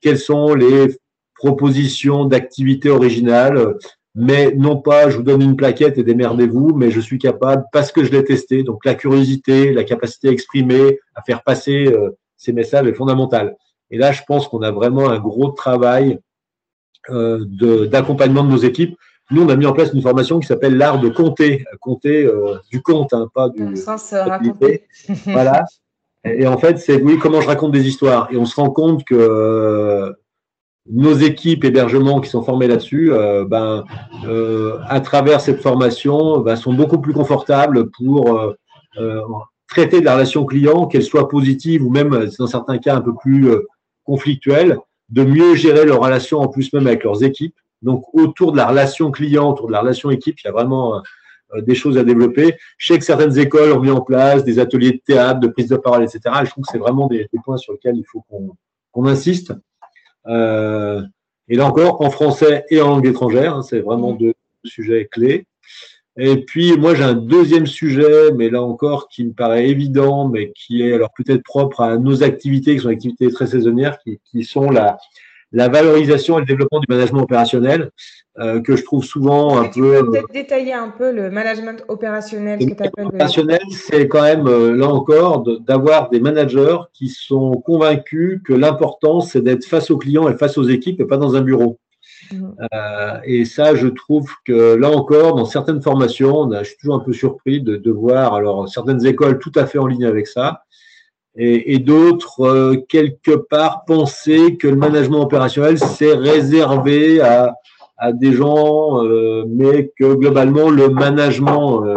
quelles 0.00 0.18
sont 0.18 0.54
les 0.54 0.88
propositions 1.36 2.24
d'activités 2.24 2.90
originales, 2.90 3.76
mais 4.16 4.54
non 4.56 4.78
pas 4.78 5.10
je 5.10 5.18
vous 5.18 5.22
donne 5.22 5.42
une 5.42 5.56
plaquette 5.56 5.98
et 5.98 6.02
démerdez-vous, 6.02 6.74
mais 6.74 6.90
je 6.90 7.00
suis 7.00 7.18
capable, 7.18 7.64
parce 7.70 7.92
que 7.92 8.02
je 8.02 8.10
l'ai 8.10 8.24
testé, 8.24 8.62
donc 8.62 8.84
la 8.86 8.94
curiosité, 8.94 9.72
la 9.74 9.84
capacité 9.84 10.28
à 10.28 10.32
exprimer, 10.32 10.98
à 11.14 11.22
faire 11.22 11.42
passer 11.42 11.86
euh, 11.86 12.16
ces 12.38 12.54
messages 12.54 12.86
est 12.86 12.94
fondamentale. 12.94 13.56
Et 13.90 13.98
là, 13.98 14.12
je 14.12 14.22
pense 14.26 14.48
qu'on 14.48 14.62
a 14.62 14.70
vraiment 14.70 15.10
un 15.10 15.18
gros 15.18 15.50
travail 15.50 16.18
euh, 17.10 17.44
d'accompagnement 17.86 18.42
de, 18.42 18.50
nos 18.50 18.56
équipes. 18.56 18.96
Nous, 19.30 19.42
on 19.42 19.48
a 19.50 19.56
mis 19.56 19.66
en 19.66 19.72
place 19.72 19.92
une 19.92 20.02
formation 20.02 20.40
qui 20.40 20.46
s'appelle 20.46 20.76
l'art 20.76 20.98
de 20.98 21.08
compter, 21.10 21.64
compter 21.80 22.24
euh, 22.24 22.56
du 22.70 22.80
compte, 22.80 23.12
hein, 23.12 23.28
pas 23.34 23.50
du. 23.50 23.76
sens 23.76 24.12
raconter. 24.12 24.84
voilà. 25.26 25.64
Et 26.24 26.46
en 26.46 26.56
fait, 26.58 26.78
c'est 26.78 27.00
oui, 27.02 27.18
comment 27.18 27.40
je 27.40 27.46
raconte 27.46 27.72
des 27.72 27.86
histoires. 27.86 28.28
Et 28.32 28.36
on 28.36 28.46
se 28.46 28.56
rend 28.56 28.70
compte 28.70 29.04
que 29.04 30.16
nos 30.90 31.14
équipes 31.14 31.64
hébergement 31.64 32.20
qui 32.20 32.30
sont 32.30 32.42
formées 32.42 32.68
là-dessus, 32.68 33.12
euh, 33.12 33.44
ben, 33.44 33.84
euh, 34.26 34.78
à 34.88 35.00
travers 35.00 35.40
cette 35.40 35.60
formation, 35.60 36.40
ben, 36.40 36.56
sont 36.56 36.74
beaucoup 36.74 37.00
plus 37.00 37.12
confortables 37.12 37.90
pour 37.90 38.54
euh, 38.98 39.22
traiter 39.68 40.00
de 40.00 40.04
la 40.04 40.14
relation 40.14 40.44
client, 40.44 40.86
qu'elle 40.86 41.02
soit 41.02 41.28
positive 41.28 41.84
ou 41.84 41.90
même, 41.90 42.28
dans 42.38 42.46
certains 42.46 42.78
cas, 42.78 42.94
un 42.94 43.00
peu 43.00 43.14
plus 43.14 43.50
conflictuelle, 44.04 44.78
de 45.08 45.24
mieux 45.24 45.54
gérer 45.54 45.84
leur 45.84 46.00
relation 46.00 46.38
en 46.38 46.48
plus 46.48 46.72
même 46.72 46.86
avec 46.86 47.04
leurs 47.04 47.22
équipes. 47.24 47.56
Donc, 47.82 48.04
autour 48.14 48.52
de 48.52 48.56
la 48.56 48.66
relation 48.66 49.10
client, 49.10 49.50
autour 49.50 49.66
de 49.66 49.72
la 49.72 49.80
relation 49.80 50.10
équipe, 50.10 50.36
il 50.40 50.46
y 50.46 50.48
a 50.48 50.52
vraiment 50.52 51.02
des 51.58 51.74
choses 51.74 51.98
à 51.98 52.04
développer. 52.04 52.56
Je 52.78 52.92
sais 52.92 52.98
que 52.98 53.04
certaines 53.04 53.38
écoles 53.38 53.72
ont 53.72 53.80
mis 53.80 53.90
en 53.90 54.00
place 54.00 54.44
des 54.44 54.58
ateliers 54.58 54.92
de 54.92 55.00
théâtre, 55.04 55.40
de 55.40 55.48
prise 55.48 55.68
de 55.68 55.76
parole, 55.76 56.04
etc. 56.04 56.20
je 56.44 56.50
trouve 56.50 56.64
que 56.64 56.70
c'est 56.72 56.78
vraiment 56.78 57.06
des, 57.06 57.28
points 57.44 57.56
sur 57.56 57.72
lesquels 57.72 57.96
il 57.96 58.04
faut 58.04 58.24
qu'on 58.92 59.06
insiste. 59.06 59.52
Euh, 60.28 61.02
et 61.48 61.56
là 61.56 61.66
encore, 61.66 62.00
en 62.00 62.10
français 62.10 62.64
et 62.70 62.80
en 62.80 62.88
langue 62.88 63.06
étrangère, 63.06 63.56
hein, 63.56 63.62
c'est 63.62 63.80
vraiment 63.80 64.12
mmh. 64.12 64.18
deux 64.18 64.34
sujets 64.64 65.08
clés. 65.10 65.46
Et 66.18 66.38
puis, 66.38 66.76
moi, 66.78 66.94
j'ai 66.94 67.02
un 67.02 67.14
deuxième 67.14 67.66
sujet, 67.66 68.32
mais 68.34 68.48
là 68.48 68.62
encore, 68.62 69.08
qui 69.08 69.24
me 69.24 69.32
paraît 69.32 69.68
évident, 69.68 70.28
mais 70.28 70.50
qui 70.56 70.80
est 70.80 70.94
alors 70.94 71.10
peut-être 71.14 71.42
propre 71.42 71.82
à 71.82 71.98
nos 71.98 72.22
activités, 72.22 72.74
qui 72.74 72.82
sont 72.82 72.88
activités 72.88 73.30
très 73.30 73.46
saisonnières, 73.46 73.98
qui, 73.98 74.18
qui 74.24 74.44
sont 74.44 74.70
la, 74.70 74.96
la 75.52 75.68
valorisation 75.68 76.38
et 76.38 76.40
le 76.40 76.46
développement 76.46 76.80
du 76.80 76.86
management 76.88 77.22
opérationnel, 77.22 77.90
euh, 78.38 78.60
que 78.60 78.76
je 78.76 78.84
trouve 78.84 79.04
souvent 79.04 79.58
un 79.58 79.68
tu 79.68 79.80
peu. 79.80 80.04
peux 80.04 80.10
peut-être 80.10 80.32
détailler 80.32 80.74
un 80.74 80.90
peu 80.90 81.10
le 81.10 81.30
management 81.30 81.82
opérationnel, 81.88 82.58
que 82.58 82.74
tu 82.74 82.82
appelles. 82.82 83.06
Opérationnel, 83.06 83.60
c'est 83.70 84.08
quand 84.08 84.22
même, 84.22 84.46
euh, 84.46 84.76
là 84.76 84.88
encore, 84.88 85.42
d'avoir 85.60 86.10
des 86.10 86.20
managers 86.20 86.76
qui 86.92 87.08
sont 87.08 87.52
convaincus 87.64 88.40
que 88.44 88.52
l'important, 88.52 89.20
c'est 89.20 89.40
d'être 89.40 89.64
face 89.64 89.90
aux 89.90 89.96
clients 89.96 90.28
et 90.28 90.36
face 90.36 90.58
aux 90.58 90.64
équipes 90.64 91.00
et 91.00 91.06
pas 91.06 91.16
dans 91.16 91.34
un 91.34 91.40
bureau. 91.40 91.78
Mmh. 92.30 92.44
Euh, 92.74 93.18
et 93.24 93.44
ça, 93.44 93.74
je 93.74 93.88
trouve 93.88 94.30
que 94.44 94.74
là 94.74 94.90
encore, 94.90 95.34
dans 95.34 95.44
certaines 95.44 95.80
formations, 95.80 96.50
je 96.52 96.64
suis 96.64 96.76
toujours 96.76 96.96
un 96.96 97.04
peu 97.04 97.12
surpris 97.12 97.62
de, 97.62 97.76
de 97.76 97.90
voir, 97.90 98.34
alors 98.34 98.68
certaines 98.68 99.04
écoles 99.06 99.38
tout 99.38 99.52
à 99.54 99.66
fait 99.66 99.78
en 99.78 99.86
ligne 99.86 100.04
avec 100.04 100.26
ça, 100.26 100.62
et, 101.38 101.78
d'autres, 101.78 102.46
euh, 102.46 102.76
quelque 102.88 103.32
part, 103.32 103.84
penser 103.84 104.56
que 104.56 104.68
le 104.68 104.76
management 104.76 105.20
opérationnel, 105.20 105.78
c'est 105.78 106.14
réservé 106.14 107.20
à, 107.20 107.54
à, 107.96 108.12
des 108.12 108.32
gens, 108.32 109.04
euh, 109.04 109.44
mais 109.48 109.92
que 109.98 110.14
globalement, 110.14 110.70
le 110.70 110.88
management 110.88 111.84
euh, 111.84 111.94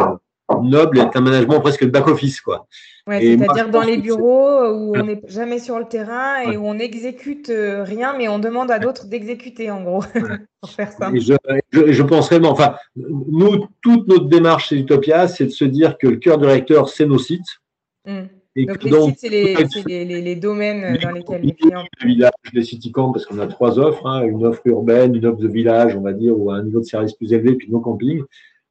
noble 0.62 0.98
est 0.98 1.16
un 1.16 1.20
management 1.20 1.60
presque 1.60 1.84
de 1.84 1.90
back-office. 1.90 2.40
quoi. 2.40 2.66
Ouais, 3.06 3.20
C'est-à-dire 3.20 3.70
dans 3.70 3.82
les 3.82 3.96
bureaux 3.96 4.68
où 4.68 4.96
on 4.96 5.04
n'est 5.04 5.20
jamais 5.26 5.58
sur 5.58 5.78
le 5.78 5.86
terrain 5.86 6.40
et 6.42 6.56
où 6.56 6.66
on 6.66 6.74
n'exécute 6.74 7.50
rien, 7.50 8.14
mais 8.16 8.28
on 8.28 8.38
demande 8.38 8.70
à 8.70 8.78
d'autres 8.78 9.06
d'exécuter, 9.06 9.70
en 9.70 9.82
gros, 9.82 10.04
pour 10.60 10.70
faire 10.70 10.92
ça. 10.92 11.10
Et 11.14 11.20
je, 11.20 11.34
je, 11.72 12.02
pense 12.02 12.28
réellement, 12.28 12.50
enfin, 12.50 12.74
nous, 12.96 13.66
toute 13.82 14.06
notre 14.08 14.26
démarche 14.26 14.68
chez 14.68 14.76
Utopia, 14.76 15.28
c'est 15.28 15.46
de 15.46 15.50
se 15.50 15.64
dire 15.64 15.98
que 15.98 16.06
le 16.06 16.16
cœur 16.16 16.38
du 16.38 16.46
recteur, 16.46 16.88
c'est 16.88 17.06
nos 17.06 17.18
sites. 17.18 17.60
Mmh 18.56 18.64
donc, 18.66 18.82
les 18.82 19.54
sites, 19.54 19.82
c'est 19.86 20.04
les, 20.04 20.34
domaines 20.34 20.98
dans 21.00 21.12
lesquels 21.12 21.42
les 21.42 21.54
clients. 21.54 21.84
Les 22.02 22.08
villages, 22.08 22.32
les 22.52 22.64
citycamps, 22.64 23.12
parce 23.12 23.24
qu'on 23.24 23.38
a 23.38 23.46
trois 23.46 23.78
offres 23.78 24.04
hein, 24.06 24.24
une 24.24 24.44
offre 24.44 24.62
urbaine, 24.64 25.14
une 25.14 25.24
offre 25.26 25.38
de 25.38 25.46
village, 25.46 25.94
on 25.94 26.00
va 26.00 26.12
dire, 26.12 26.36
ou 26.36 26.50
un 26.50 26.64
niveau 26.64 26.80
de 26.80 26.84
service 26.84 27.12
plus 27.12 27.32
élevé, 27.32 27.54
puis 27.54 27.70
non 27.70 27.78
camping. 27.78 28.22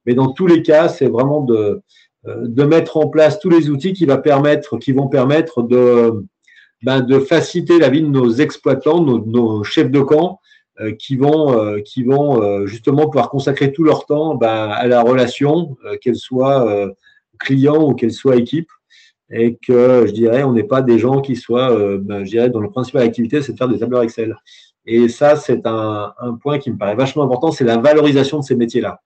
Mais 0.04 0.14
dans 0.14 0.32
tous 0.32 0.46
les 0.46 0.62
cas, 0.62 0.88
c'est 0.88 1.06
vraiment 1.06 1.40
de, 1.40 1.80
euh, 2.26 2.46
de 2.46 2.64
mettre 2.64 2.98
en 2.98 3.08
place 3.08 3.38
tous 3.38 3.48
les 3.48 3.70
outils 3.70 3.94
qui, 3.94 4.04
va 4.04 4.18
permettre, 4.18 4.76
qui 4.76 4.92
vont 4.92 5.08
permettre 5.08 5.62
de, 5.62 6.26
ben, 6.82 7.00
de 7.00 7.18
faciliter 7.18 7.78
la 7.78 7.88
vie 7.88 8.02
de 8.02 8.08
nos 8.08 8.30
exploitants, 8.32 9.02
nos, 9.02 9.24
nos 9.24 9.64
chefs 9.64 9.90
de 9.90 10.00
camp, 10.00 10.40
euh, 10.80 10.92
qui 10.92 11.16
vont, 11.16 11.58
euh, 11.58 11.80
qui 11.80 12.02
vont 12.02 12.66
justement 12.66 13.06
pouvoir 13.06 13.30
consacrer 13.30 13.72
tout 13.72 13.84
leur 13.84 14.04
temps 14.04 14.34
ben, 14.34 14.68
à 14.68 14.86
la 14.86 15.00
relation, 15.00 15.78
qu'elle 16.02 16.16
soit 16.16 16.90
client 17.38 17.82
ou 17.82 17.94
qu'elle 17.94 18.12
soit 18.12 18.36
équipe 18.36 18.68
et 19.30 19.56
que 19.56 20.04
je 20.06 20.12
dirais, 20.12 20.42
on 20.42 20.52
n'est 20.52 20.64
pas 20.64 20.82
des 20.82 20.98
gens 20.98 21.20
qui 21.20 21.36
soient, 21.36 21.72
euh, 21.72 21.98
ben, 22.00 22.24
je 22.24 22.30
dirais, 22.30 22.50
dont 22.50 22.60
le 22.60 22.70
principal 22.70 23.02
activité, 23.02 23.42
c'est 23.42 23.52
de 23.52 23.58
faire 23.58 23.68
des 23.68 23.78
tableurs 23.78 24.02
Excel. 24.02 24.36
Et 24.86 25.08
ça, 25.08 25.36
c'est 25.36 25.66
un, 25.66 26.12
point 26.42 26.58
qui 26.58 26.70
me 26.70 26.76
paraît 26.76 26.96
vachement 26.96 27.22
important, 27.22 27.52
c'est 27.52 27.64
la 27.64 27.76
valorisation 27.76 28.40
de 28.40 28.44
ces 28.44 28.56
métiers-là, 28.56 29.00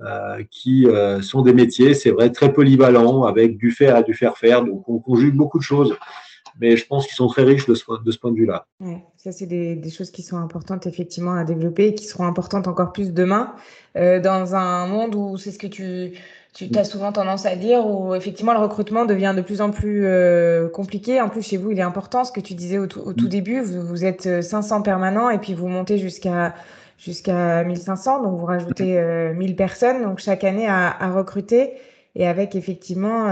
euh, 0.00 0.42
qui 0.50 0.86
euh, 0.86 1.20
sont 1.20 1.42
des 1.42 1.52
métiers, 1.52 1.94
c'est 1.94 2.10
vrai, 2.10 2.30
très 2.30 2.52
polyvalents, 2.52 3.22
avec 3.24 3.56
du 3.56 3.70
faire 3.70 3.96
et 3.98 4.02
du 4.02 4.14
faire-faire. 4.14 4.64
Donc, 4.64 4.88
on 4.88 4.98
conjugue 4.98 5.34
beaucoup 5.34 5.58
de 5.58 5.62
choses, 5.62 5.96
mais 6.58 6.76
je 6.76 6.86
pense 6.86 7.06
qu'ils 7.06 7.14
sont 7.14 7.28
très 7.28 7.44
riches 7.44 7.66
de 7.66 7.74
ce, 7.74 7.84
point 7.84 8.32
de 8.32 8.36
vue-là. 8.36 8.66
Ouais, 8.80 9.04
ça, 9.16 9.30
c'est 9.30 9.46
des, 9.46 9.76
des, 9.76 9.90
choses 9.90 10.10
qui 10.10 10.22
sont 10.22 10.38
importantes, 10.38 10.86
effectivement, 10.86 11.34
à 11.34 11.44
développer 11.44 11.88
et 11.88 11.94
qui 11.94 12.06
seront 12.06 12.24
importantes 12.24 12.66
encore 12.66 12.92
plus 12.92 13.12
demain, 13.12 13.54
dans 13.94 14.54
un 14.54 14.86
monde 14.88 15.14
où 15.14 15.36
c'est 15.36 15.52
ce 15.52 15.58
que 15.58 15.66
tu 15.66 16.12
tu 16.56 16.78
as 16.78 16.84
souvent 16.84 17.12
tendance 17.12 17.44
à 17.44 17.54
dire 17.54 17.86
où 17.86 18.14
effectivement 18.14 18.54
le 18.54 18.60
recrutement 18.60 19.04
devient 19.04 19.34
de 19.36 19.42
plus 19.42 19.60
en 19.60 19.70
plus 19.70 20.06
euh, 20.06 20.68
compliqué. 20.68 21.20
En 21.20 21.28
plus, 21.28 21.42
chez 21.42 21.58
vous, 21.58 21.70
il 21.70 21.78
est 21.78 21.82
important 21.82 22.24
ce 22.24 22.32
que 22.32 22.40
tu 22.40 22.54
disais 22.54 22.78
au, 22.78 22.86
tout 22.86 23.12
mm. 23.12 23.28
début. 23.28 23.60
Vous, 23.60 24.04
êtes 24.04 24.42
500 24.42 24.78
euh, 24.78 24.82
permanents 24.82 25.28
et 25.28 25.38
puis 25.38 25.52
vous 25.52 25.68
montez 25.68 25.98
jusqu'à 25.98 26.54
jusqu'à 26.98 27.62
1500, 27.62 28.22
donc 28.22 28.38
vous 28.38 28.46
rajoutez 28.46 28.84
1000 28.84 28.94
mm. 28.94 29.52
euh, 29.52 29.54
personnes, 29.54 30.02
donc 30.02 30.18
chaque 30.18 30.44
année 30.44 30.66
à, 30.66 30.96
à 30.98 31.10
recruter 31.10 31.74
et 32.14 32.26
avec 32.26 32.54
effectivement 32.54 33.30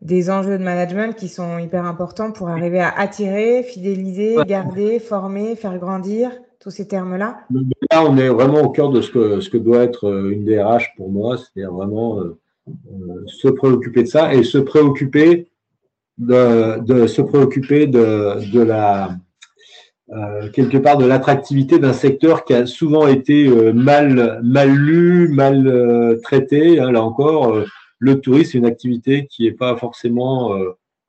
des 0.00 0.30
enjeux 0.30 0.56
de 0.56 0.64
management 0.64 1.14
qui 1.14 1.28
sont 1.28 1.58
hyper 1.58 1.84
importants 1.84 2.32
pour 2.32 2.48
arriver 2.48 2.80
à 2.80 2.88
attirer, 2.88 3.62
fidéliser, 3.62 4.36
garder, 4.46 4.98
former, 4.98 5.54
faire 5.54 5.76
grandir 5.76 6.30
ces 6.70 6.86
termes-là 6.86 7.40
Là, 7.90 8.04
on 8.04 8.16
est 8.16 8.28
vraiment 8.28 8.62
au 8.62 8.70
cœur 8.70 8.90
de 8.90 9.00
ce 9.00 9.10
que, 9.10 9.40
ce 9.40 9.50
que 9.50 9.56
doit 9.56 9.82
être 9.82 10.08
euh, 10.08 10.30
une 10.30 10.44
DRH 10.44 10.94
pour 10.96 11.10
moi, 11.10 11.36
c'est-à-dire 11.36 11.72
vraiment 11.72 12.20
euh, 12.20 12.38
euh, 12.68 13.24
se 13.26 13.48
préoccuper 13.48 14.02
de 14.02 14.08
ça 14.08 14.34
et 14.34 14.42
se 14.42 14.58
préoccuper 14.58 15.48
de, 16.18 17.06
se 17.06 17.22
préoccuper 17.22 17.86
de, 17.86 18.52
de 18.52 18.60
la 18.60 19.16
quelque 20.52 20.76
part 20.76 20.98
de 20.98 21.06
l'attractivité 21.06 21.78
d'un 21.78 21.94
secteur 21.94 22.44
qui 22.44 22.52
a 22.52 22.66
souvent 22.66 23.06
été 23.08 23.48
mal 23.72 24.40
mal 24.44 24.70
lu, 24.70 25.28
mal 25.28 26.18
traité. 26.22 26.78
Hein, 26.78 26.92
là 26.92 27.02
encore, 27.02 27.64
le 27.98 28.20
tourisme 28.20 28.52
c'est 28.52 28.58
une 28.58 28.66
activité 28.66 29.26
qui 29.30 29.44
n'est 29.44 29.52
pas 29.52 29.74
forcément 29.76 30.54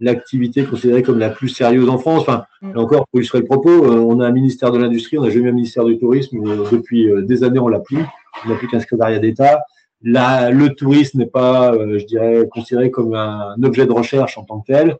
l'activité 0.03 0.65
considérée 0.65 1.01
comme 1.01 1.17
la 1.17 1.29
plus 1.29 1.49
sérieuse 1.49 1.89
en 1.89 1.97
France. 1.97 2.21
Enfin, 2.21 2.45
mm. 2.61 2.77
encore, 2.77 3.07
pour 3.07 3.19
illustrer 3.19 3.39
le 3.39 3.45
propos, 3.45 3.69
euh, 3.69 3.99
on 3.99 4.19
a 4.19 4.27
un 4.27 4.31
ministère 4.31 4.71
de 4.71 4.77
l'Industrie, 4.77 5.17
on 5.17 5.23
n'a 5.23 5.29
jamais 5.29 5.49
un 5.49 5.53
ministère 5.53 5.85
du 5.85 5.97
Tourisme. 5.97 6.39
depuis 6.71 7.09
euh, 7.09 7.21
des 7.21 7.43
années, 7.43 7.59
on 7.59 7.69
l'a 7.69 7.79
plus. 7.79 8.05
On 8.45 8.49
n'a 8.49 8.55
plus 8.55 8.67
qu'un 8.67 8.79
secrétariat 8.79 9.19
d'État. 9.19 9.61
Là, 10.01 10.49
le 10.49 10.75
tourisme 10.75 11.19
n'est 11.19 11.27
pas, 11.27 11.73
euh, 11.73 11.97
je 11.97 12.05
dirais, 12.05 12.47
considéré 12.51 12.91
comme 12.91 13.13
un 13.13 13.55
objet 13.63 13.85
de 13.85 13.93
recherche 13.93 14.37
en 14.37 14.43
tant 14.43 14.59
que 14.59 14.67
tel. 14.73 14.97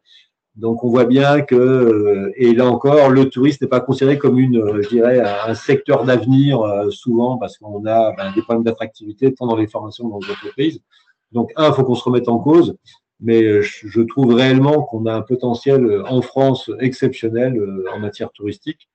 Donc, 0.55 0.83
on 0.85 0.89
voit 0.89 1.05
bien 1.05 1.41
que, 1.41 2.31
et 2.37 2.53
là 2.53 2.67
encore, 2.67 3.09
le 3.09 3.27
tourisme 3.27 3.65
n'est 3.65 3.69
pas 3.69 3.81
considéré 3.81 4.17
comme 4.17 4.39
une, 4.39 4.81
je 4.81 4.87
dirais, 4.87 5.19
un 5.19 5.55
secteur 5.55 6.05
d'avenir, 6.05 6.61
souvent 6.91 7.37
parce 7.37 7.57
qu'on 7.57 7.83
a 7.87 8.13
ben, 8.15 8.31
des 8.35 8.43
problèmes 8.43 8.63
d'attractivité 8.63 9.33
tant 9.33 9.47
dans 9.47 9.57
les 9.57 9.67
formations 9.67 10.05
que 10.05 10.11
dans 10.11 10.19
les 10.19 10.31
entreprises. 10.31 10.79
Donc, 11.31 11.51
un, 11.55 11.69
il 11.69 11.73
faut 11.73 11.83
qu'on 11.83 11.95
se 11.95 12.03
remette 12.03 12.29
en 12.29 12.37
cause 12.37 12.77
mais 13.23 13.41
euh, 13.41 13.61
je 13.61 14.01
trouve 14.01 14.33
réellement 14.33 14.83
qu'on 14.83 15.05
a 15.05 15.13
un 15.13 15.21
potentiel 15.21 15.85
euh, 15.85 16.03
en 16.07 16.21
France 16.21 16.69
exceptionnel 16.79 17.57
euh, 17.57 17.85
en 17.91 17.99
matière 17.99 18.31
touristique 18.31 18.89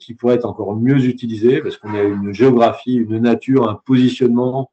qui 0.00 0.14
pourrait 0.14 0.34
être 0.34 0.46
encore 0.46 0.74
mieux 0.74 1.04
utilisé 1.04 1.62
parce 1.62 1.76
qu'on 1.76 1.94
a 1.94 2.02
une 2.02 2.34
géographie, 2.34 2.94
une 2.94 3.18
nature, 3.18 3.70
un 3.70 3.80
positionnement 3.86 4.72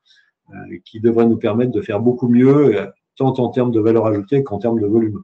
qui 0.85 0.99
devrait 0.99 1.27
nous 1.27 1.37
permettre 1.37 1.71
de 1.71 1.83
faire 1.83 1.99
beaucoup 1.99 2.27
mieux, 2.27 2.75
tant 3.15 3.31
en 3.37 3.49
termes 3.49 3.69
de 3.71 3.79
valeur 3.79 4.07
ajoutée 4.07 4.43
qu'en 4.43 4.57
termes 4.57 4.79
de 4.79 4.87
volume. 4.87 5.21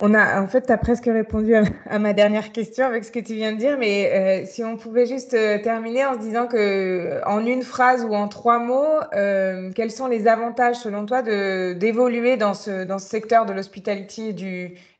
On 0.00 0.14
a, 0.14 0.40
en 0.40 0.46
fait, 0.46 0.66
tu 0.66 0.72
as 0.72 0.78
presque 0.78 1.06
répondu 1.06 1.54
à, 1.56 1.98
ma 1.98 2.12
dernière 2.12 2.52
question 2.52 2.86
avec 2.86 3.04
ce 3.04 3.10
que 3.10 3.18
tu 3.18 3.34
viens 3.34 3.52
de 3.52 3.58
dire, 3.58 3.76
mais 3.78 4.12
euh, 4.44 4.46
si 4.46 4.62
on 4.62 4.76
pouvait 4.76 5.06
juste 5.06 5.34
euh, 5.34 5.60
terminer 5.60 6.06
en 6.06 6.14
se 6.14 6.20
disant 6.20 6.46
que, 6.46 7.20
en 7.26 7.44
une 7.44 7.62
phrase 7.62 8.04
ou 8.04 8.14
en 8.14 8.28
trois 8.28 8.60
mots, 8.60 9.00
euh, 9.14 9.72
quels 9.74 9.90
sont 9.90 10.06
les 10.06 10.28
avantages, 10.28 10.76
selon 10.76 11.04
toi, 11.04 11.22
d'évoluer 11.22 12.36
dans 12.36 12.54
ce, 12.54 12.84
dans 12.84 13.00
ce 13.00 13.08
secteur 13.08 13.44
de 13.44 13.52
l'hospitality 13.52 14.34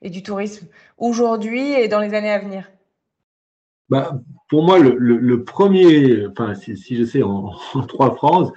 et 0.02 0.11
du, 0.11 0.22
tourisme 0.24 0.66
aujourd'hui 0.96 1.74
et 1.74 1.87
dans 1.87 2.00
les 2.00 2.12
années 2.14 2.32
à 2.32 2.40
venir? 2.40 2.68
Bah, 3.88 4.20
Pour 4.48 4.64
moi, 4.64 4.80
le, 4.80 5.44
premier, 5.44 6.26
enfin, 6.26 6.56
si, 6.56 6.76
si 6.76 6.96
j'essaie 6.96 7.22
en, 7.22 7.52
en, 7.74 7.82
trois 7.82 8.16
phrases, 8.16 8.50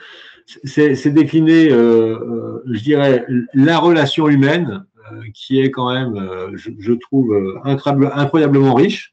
c'est 0.64 1.12
décliner, 1.12 1.70
je 1.70 2.82
dirais, 2.82 3.28
la 3.54 3.78
relation 3.78 4.28
humaine 4.28 4.86
euh, 4.91 4.91
qui 5.34 5.60
est 5.60 5.72
quand 5.72 5.94
même, 5.94 6.16
euh, 6.16 6.52
je, 6.56 6.94
trouve, 6.94 7.34
euh, 7.34 7.60
incroyablement 7.64 8.74
riche. 8.74 9.12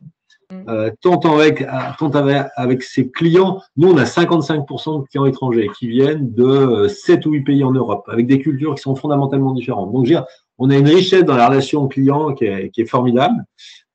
Mm. 0.51 0.91
tant 1.03 1.21
avec, 1.39 1.67
tant 1.99 2.11
avec, 2.57 2.83
ses 2.83 3.11
clients, 3.11 3.61
nous 3.77 3.93
on 3.93 3.99
a 3.99 4.05
55% 4.05 5.03
de 5.03 5.07
clients 5.07 5.27
étrangers 5.27 5.69
qui 5.79 5.89
viennent 5.89 6.33
de 6.33 6.89
7 6.89 7.27
ou 7.27 7.33
8 7.33 7.43
pays 7.43 7.65
en 7.65 7.73
Europe, 7.73 8.09
avec 8.11 8.27
des 8.27 8.39
cultures 8.39 8.75
qui 8.75 8.81
sont 8.81 8.97
fondamentalement 8.97 9.53
différentes. 9.53 9.93
Donc, 9.93 10.07
je 10.07 10.15
veux 10.15 10.21
dire, 10.21 10.27
on 10.57 10.71
a 10.71 10.77
une 10.79 10.89
richesse 10.89 11.25
dans 11.25 11.37
la 11.37 11.49
relation 11.49 11.87
client 11.87 12.33
qui 12.33 12.47
est, 12.47 12.71
qui 12.71 12.81
est 12.81 12.87
formidable. 12.87 13.45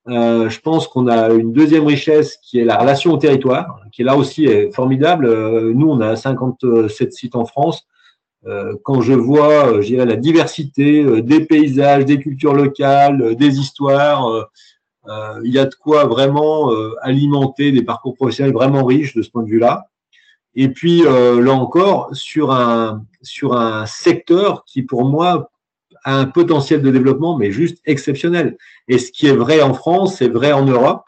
Euh, 0.10 0.48
je 0.48 0.60
pense 0.60 0.88
qu'on 0.88 1.08
a 1.08 1.30
une 1.34 1.54
deuxième 1.54 1.88
richesse 1.88 2.38
qui 2.44 2.60
est 2.60 2.66
la 2.66 2.78
relation 2.78 3.14
au 3.14 3.18
territoire, 3.18 3.80
qui 3.92 4.04
là 4.04 4.16
aussi 4.16 4.46
est 4.46 4.72
formidable. 4.76 5.28
nous, 5.72 5.90
on 5.90 6.02
a 6.02 6.16
57 6.16 7.14
sites 7.14 7.36
en 7.36 7.46
France. 7.46 7.88
Euh, 8.46 8.76
quand 8.84 9.02
je 9.02 9.14
vois, 9.14 9.68
euh, 9.68 9.82
je 9.82 9.88
dirais, 9.88 10.06
la 10.06 10.18
diversité 10.18 11.04
euh, 11.04 11.22
des 11.22 11.46
paysages, 11.46 12.06
des 12.06 12.20
cultures 12.20 12.54
locales, 12.54 13.36
des 13.36 13.60
histoires, 13.60 14.50
il 15.44 15.52
y 15.52 15.60
a 15.60 15.66
de 15.66 15.76
quoi 15.76 16.06
vraiment 16.06 16.72
alimenter 17.02 17.74
des 17.74 17.82
parcours 17.84 18.16
professionnels 18.16 18.54
vraiment 18.54 18.86
riches 18.86 19.14
de 19.16 19.22
ce 19.22 19.30
point 19.30 19.44
de 19.44 19.50
vue-là. 19.50 19.90
Et 20.56 20.70
puis, 20.70 21.02
là 21.04 21.52
encore, 21.52 22.10
sur 22.16 22.52
un, 22.52 23.04
sur 23.22 23.54
un 23.54 23.86
secteur 23.86 24.64
qui, 24.66 24.82
pour 24.82 25.04
moi, 25.04 25.52
a 26.06 26.16
un 26.16 26.26
potentiel 26.26 26.82
de 26.82 26.90
développement, 26.90 27.38
mais 27.38 27.52
juste 27.52 27.80
exceptionnel. 27.86 28.58
Et 28.88 28.98
ce 28.98 29.12
qui 29.12 29.28
est 29.28 29.36
vrai 29.36 29.62
en 29.62 29.74
France, 29.74 30.16
c'est 30.18 30.30
vrai 30.30 30.54
en 30.54 30.66
Europe. 30.66 31.04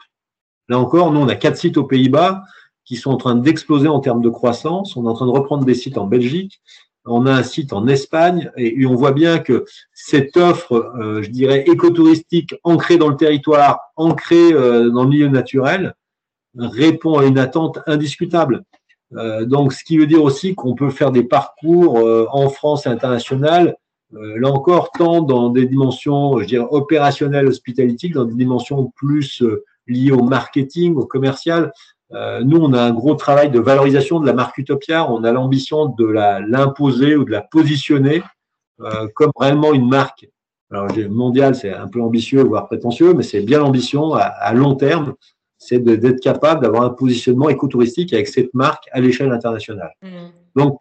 Là 0.68 0.78
encore, 0.78 1.10
nous, 1.10 1.20
on 1.20 1.28
a 1.28 1.36
quatre 1.36 1.56
sites 1.56 1.78
aux 1.78 1.84
Pays-Bas 1.84 2.42
qui 2.84 2.96
sont 2.96 3.10
en 3.10 3.16
train 3.16 3.34
d'exploser 3.34 3.88
en 3.88 4.00
termes 4.00 4.22
de 4.22 4.28
croissance. 4.28 4.96
On 4.96 5.04
est 5.04 5.08
en 5.08 5.14
train 5.14 5.26
de 5.26 5.32
reprendre 5.32 5.64
des 5.64 5.74
sites 5.74 5.98
en 5.98 6.06
Belgique. 6.06 6.60
On 7.06 7.26
a 7.26 7.32
un 7.32 7.42
site 7.42 7.72
en 7.72 7.86
Espagne 7.86 8.50
et, 8.56 8.84
on 8.86 8.94
voit 8.94 9.12
bien 9.12 9.38
que 9.38 9.64
cette 9.92 10.36
offre, 10.36 10.72
euh, 10.98 11.22
je 11.22 11.30
dirais, 11.30 11.64
écotouristique 11.66 12.54
ancrée 12.64 12.98
dans 12.98 13.08
le 13.08 13.16
territoire, 13.16 13.80
ancrée 13.96 14.52
euh, 14.52 14.90
dans 14.90 15.04
le 15.04 15.10
milieu 15.10 15.28
naturel, 15.28 15.94
répond 16.58 17.18
à 17.18 17.26
une 17.26 17.38
attente 17.38 17.78
indiscutable. 17.86 18.64
Euh, 19.14 19.44
donc, 19.44 19.72
ce 19.72 19.84
qui 19.84 19.98
veut 19.98 20.06
dire 20.06 20.22
aussi 20.22 20.54
qu'on 20.54 20.74
peut 20.74 20.90
faire 20.90 21.12
des 21.12 21.22
parcours 21.22 21.98
en 22.32 22.48
France 22.48 22.86
et 22.86 22.88
international, 22.88 23.76
là 24.12 24.48
encore, 24.50 24.90
tant 24.92 25.20
dans 25.20 25.50
des 25.50 25.66
dimensions, 25.66 26.40
je 26.40 26.46
dirais, 26.46 26.66
opérationnelles, 26.70 27.46
hospitalitiques, 27.46 28.14
dans 28.14 28.24
des 28.24 28.34
dimensions 28.34 28.92
plus 28.96 29.42
liées 29.86 30.12
au 30.12 30.22
marketing, 30.22 30.96
au 30.96 31.06
commercial, 31.06 31.72
euh, 32.12 32.42
nous, 32.44 32.58
on 32.58 32.72
a 32.72 32.82
un 32.82 32.92
gros 32.92 33.14
travail 33.14 33.50
de 33.50 33.58
valorisation 33.58 34.20
de 34.20 34.26
la 34.26 34.32
marque 34.32 34.58
Utopia. 34.58 35.10
On 35.10 35.24
a 35.24 35.32
l'ambition 35.32 35.86
de 35.86 36.06
l'imposer 36.06 37.16
ou 37.16 37.24
de 37.24 37.32
la 37.32 37.42
positionner 37.42 38.22
euh, 38.80 39.08
comme 39.14 39.32
réellement 39.38 39.72
une 39.72 39.88
marque. 39.88 40.28
Alors, 40.70 40.88
mondial, 41.10 41.54
c'est 41.54 41.72
un 41.72 41.86
peu 41.86 42.00
ambitieux, 42.00 42.42
voire 42.42 42.66
prétentieux, 42.66 43.14
mais 43.14 43.22
c'est 43.22 43.40
bien 43.40 43.60
l'ambition 43.60 44.14
à, 44.14 44.52
long 44.52 44.74
terme, 44.74 45.14
c'est 45.58 45.78
d'être 45.78 46.20
capable 46.20 46.62
d'avoir 46.62 46.82
un 46.82 46.90
positionnement 46.90 47.48
écotouristique 47.48 48.12
avec 48.12 48.26
cette 48.26 48.52
marque 48.52 48.88
à 48.90 49.00
l'échelle 49.00 49.30
internationale. 49.30 49.92
Mmh. 50.02 50.08
Donc, 50.56 50.80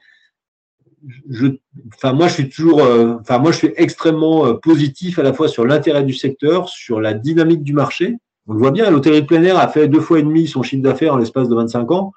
je, 1.29 1.47
enfin, 1.93 2.13
moi, 2.13 2.27
je 2.27 2.33
suis 2.33 2.49
toujours, 2.49 2.81
euh, 2.81 3.17
enfin, 3.21 3.37
moi, 3.37 3.51
je 3.51 3.57
suis 3.57 3.73
extrêmement 3.77 4.55
positif 4.55 5.19
à 5.19 5.23
la 5.23 5.33
fois 5.33 5.47
sur 5.47 5.67
l'intérêt 5.67 6.03
du 6.03 6.15
secteur, 6.15 6.67
sur 6.67 6.99
la 6.99 7.13
dynamique 7.13 7.61
du 7.61 7.73
marché, 7.73 8.15
on 8.47 8.53
le 8.53 8.59
voit 8.59 8.71
bien, 8.71 8.89
l'hôtellerie 8.89 9.21
de 9.21 9.27
plein 9.27 9.43
air 9.43 9.57
a 9.57 9.67
fait 9.67 9.87
deux 9.87 10.01
fois 10.01 10.19
et 10.19 10.23
demi 10.23 10.47
son 10.47 10.63
chiffre 10.63 10.83
d'affaires 10.83 11.13
en 11.13 11.17
l'espace 11.17 11.49
de 11.49 11.55
25 11.55 11.91
ans. 11.91 12.13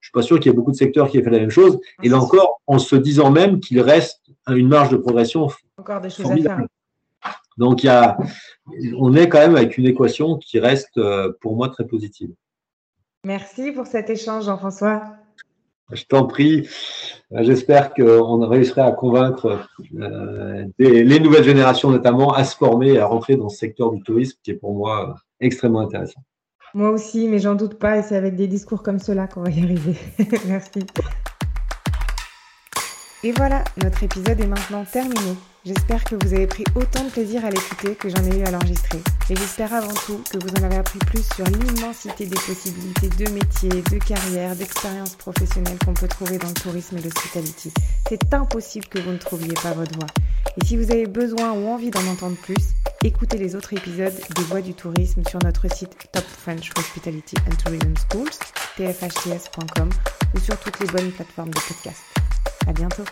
Je 0.00 0.06
suis 0.08 0.12
pas 0.12 0.22
sûr 0.22 0.38
qu'il 0.40 0.50
y 0.50 0.54
ait 0.54 0.56
beaucoup 0.56 0.72
de 0.72 0.76
secteurs 0.76 1.08
qui 1.08 1.18
aient 1.18 1.22
fait 1.22 1.30
la 1.30 1.38
même 1.38 1.50
chose. 1.50 1.78
Et 2.02 2.08
là 2.08 2.18
encore, 2.18 2.60
en 2.66 2.78
se 2.78 2.96
disant 2.96 3.30
même 3.30 3.60
qu'il 3.60 3.80
reste 3.80 4.20
une 4.48 4.68
marge 4.68 4.90
de 4.90 4.96
progression 4.96 5.48
encore 5.78 6.00
des 6.00 6.10
choses 6.10 6.30
à 6.30 6.36
faire. 6.36 6.60
Donc, 7.58 7.82
il 7.82 7.86
y 7.86 7.90
a, 7.90 8.16
on 8.96 9.14
est 9.14 9.28
quand 9.28 9.38
même 9.38 9.56
avec 9.56 9.76
une 9.76 9.86
équation 9.86 10.38
qui 10.38 10.58
reste, 10.58 10.96
euh, 10.96 11.32
pour 11.40 11.54
moi, 11.56 11.68
très 11.68 11.86
positive. 11.86 12.30
Merci 13.24 13.72
pour 13.72 13.86
cet 13.86 14.10
échange, 14.10 14.46
Jean-François. 14.46 15.02
Je 15.92 16.04
t'en 16.04 16.26
prie. 16.26 16.68
J'espère 17.30 17.92
qu'on 17.92 18.46
réussira 18.46 18.84
à 18.84 18.92
convaincre 18.92 19.66
euh, 20.00 20.64
les 20.78 21.20
nouvelles 21.20 21.44
générations, 21.44 21.90
notamment, 21.90 22.32
à 22.32 22.44
se 22.44 22.56
former, 22.56 22.98
à 22.98 23.06
rentrer 23.06 23.36
dans 23.36 23.48
ce 23.48 23.58
secteur 23.58 23.92
du 23.92 24.02
tourisme 24.02 24.38
qui 24.42 24.52
est 24.52 24.54
pour 24.54 24.74
moi 24.74 25.16
extrêmement 25.42 25.80
intéressant. 25.80 26.20
Moi 26.74 26.90
aussi, 26.90 27.28
mais 27.28 27.38
j'en 27.38 27.54
doute 27.54 27.78
pas, 27.78 27.98
et 27.98 28.02
c'est 28.02 28.16
avec 28.16 28.34
des 28.34 28.46
discours 28.46 28.82
comme 28.82 28.98
cela 28.98 29.26
qu'on 29.26 29.42
va 29.42 29.50
y 29.50 29.62
arriver. 29.62 29.94
Merci. 30.46 30.86
Et 33.22 33.32
voilà, 33.32 33.62
notre 33.82 34.02
épisode 34.02 34.40
est 34.40 34.46
maintenant 34.46 34.84
terminé. 34.84 35.36
J'espère 35.64 36.02
que 36.02 36.16
vous 36.16 36.34
avez 36.34 36.48
pris 36.48 36.64
autant 36.74 37.04
de 37.04 37.10
plaisir 37.10 37.44
à 37.44 37.50
l'écouter 37.50 37.94
que 37.94 38.08
j'en 38.08 38.24
ai 38.24 38.36
eu 38.36 38.42
à 38.42 38.50
l'enregistrer. 38.50 38.98
Et 39.30 39.36
j'espère 39.36 39.72
avant 39.72 39.94
tout 39.94 40.20
que 40.28 40.38
vous 40.38 40.48
en 40.60 40.64
avez 40.64 40.76
appris 40.76 40.98
plus 40.98 41.24
sur 41.36 41.44
l'immensité 41.44 42.26
des 42.26 42.34
possibilités 42.34 43.08
de 43.08 43.30
métiers, 43.30 43.68
de 43.68 43.98
carrières, 44.04 44.56
d'expériences 44.56 45.14
professionnelles 45.14 45.78
qu'on 45.84 45.94
peut 45.94 46.08
trouver 46.08 46.38
dans 46.38 46.48
le 46.48 46.54
tourisme 46.54 46.96
et 46.96 47.00
l'hospitality. 47.00 47.72
C'est 48.08 48.34
impossible 48.34 48.86
que 48.86 48.98
vous 48.98 49.12
ne 49.12 49.18
trouviez 49.18 49.54
pas 49.54 49.72
votre 49.72 49.94
voie. 49.94 50.08
Et 50.60 50.66
si 50.66 50.76
vous 50.76 50.90
avez 50.90 51.06
besoin 51.06 51.52
ou 51.52 51.68
envie 51.68 51.92
d'en 51.92 52.06
entendre 52.08 52.36
plus, 52.42 52.74
écoutez 53.04 53.38
les 53.38 53.54
autres 53.54 53.72
épisodes 53.72 54.18
des 54.34 54.42
Voix 54.42 54.62
du 54.62 54.74
tourisme 54.74 55.22
sur 55.28 55.38
notre 55.44 55.72
site 55.72 55.96
Top 56.12 56.24
French 56.24 56.72
Hospitality 56.76 57.36
and 57.48 57.54
Tourism 57.54 57.94
Schools, 58.10 58.32
tfhts.com 58.76 59.90
ou 60.34 60.40
sur 60.40 60.58
toutes 60.58 60.80
les 60.80 60.86
bonnes 60.86 61.12
plateformes 61.12 61.50
de 61.50 61.60
podcast. 61.60 62.02
À 62.66 62.72
bientôt! 62.72 63.04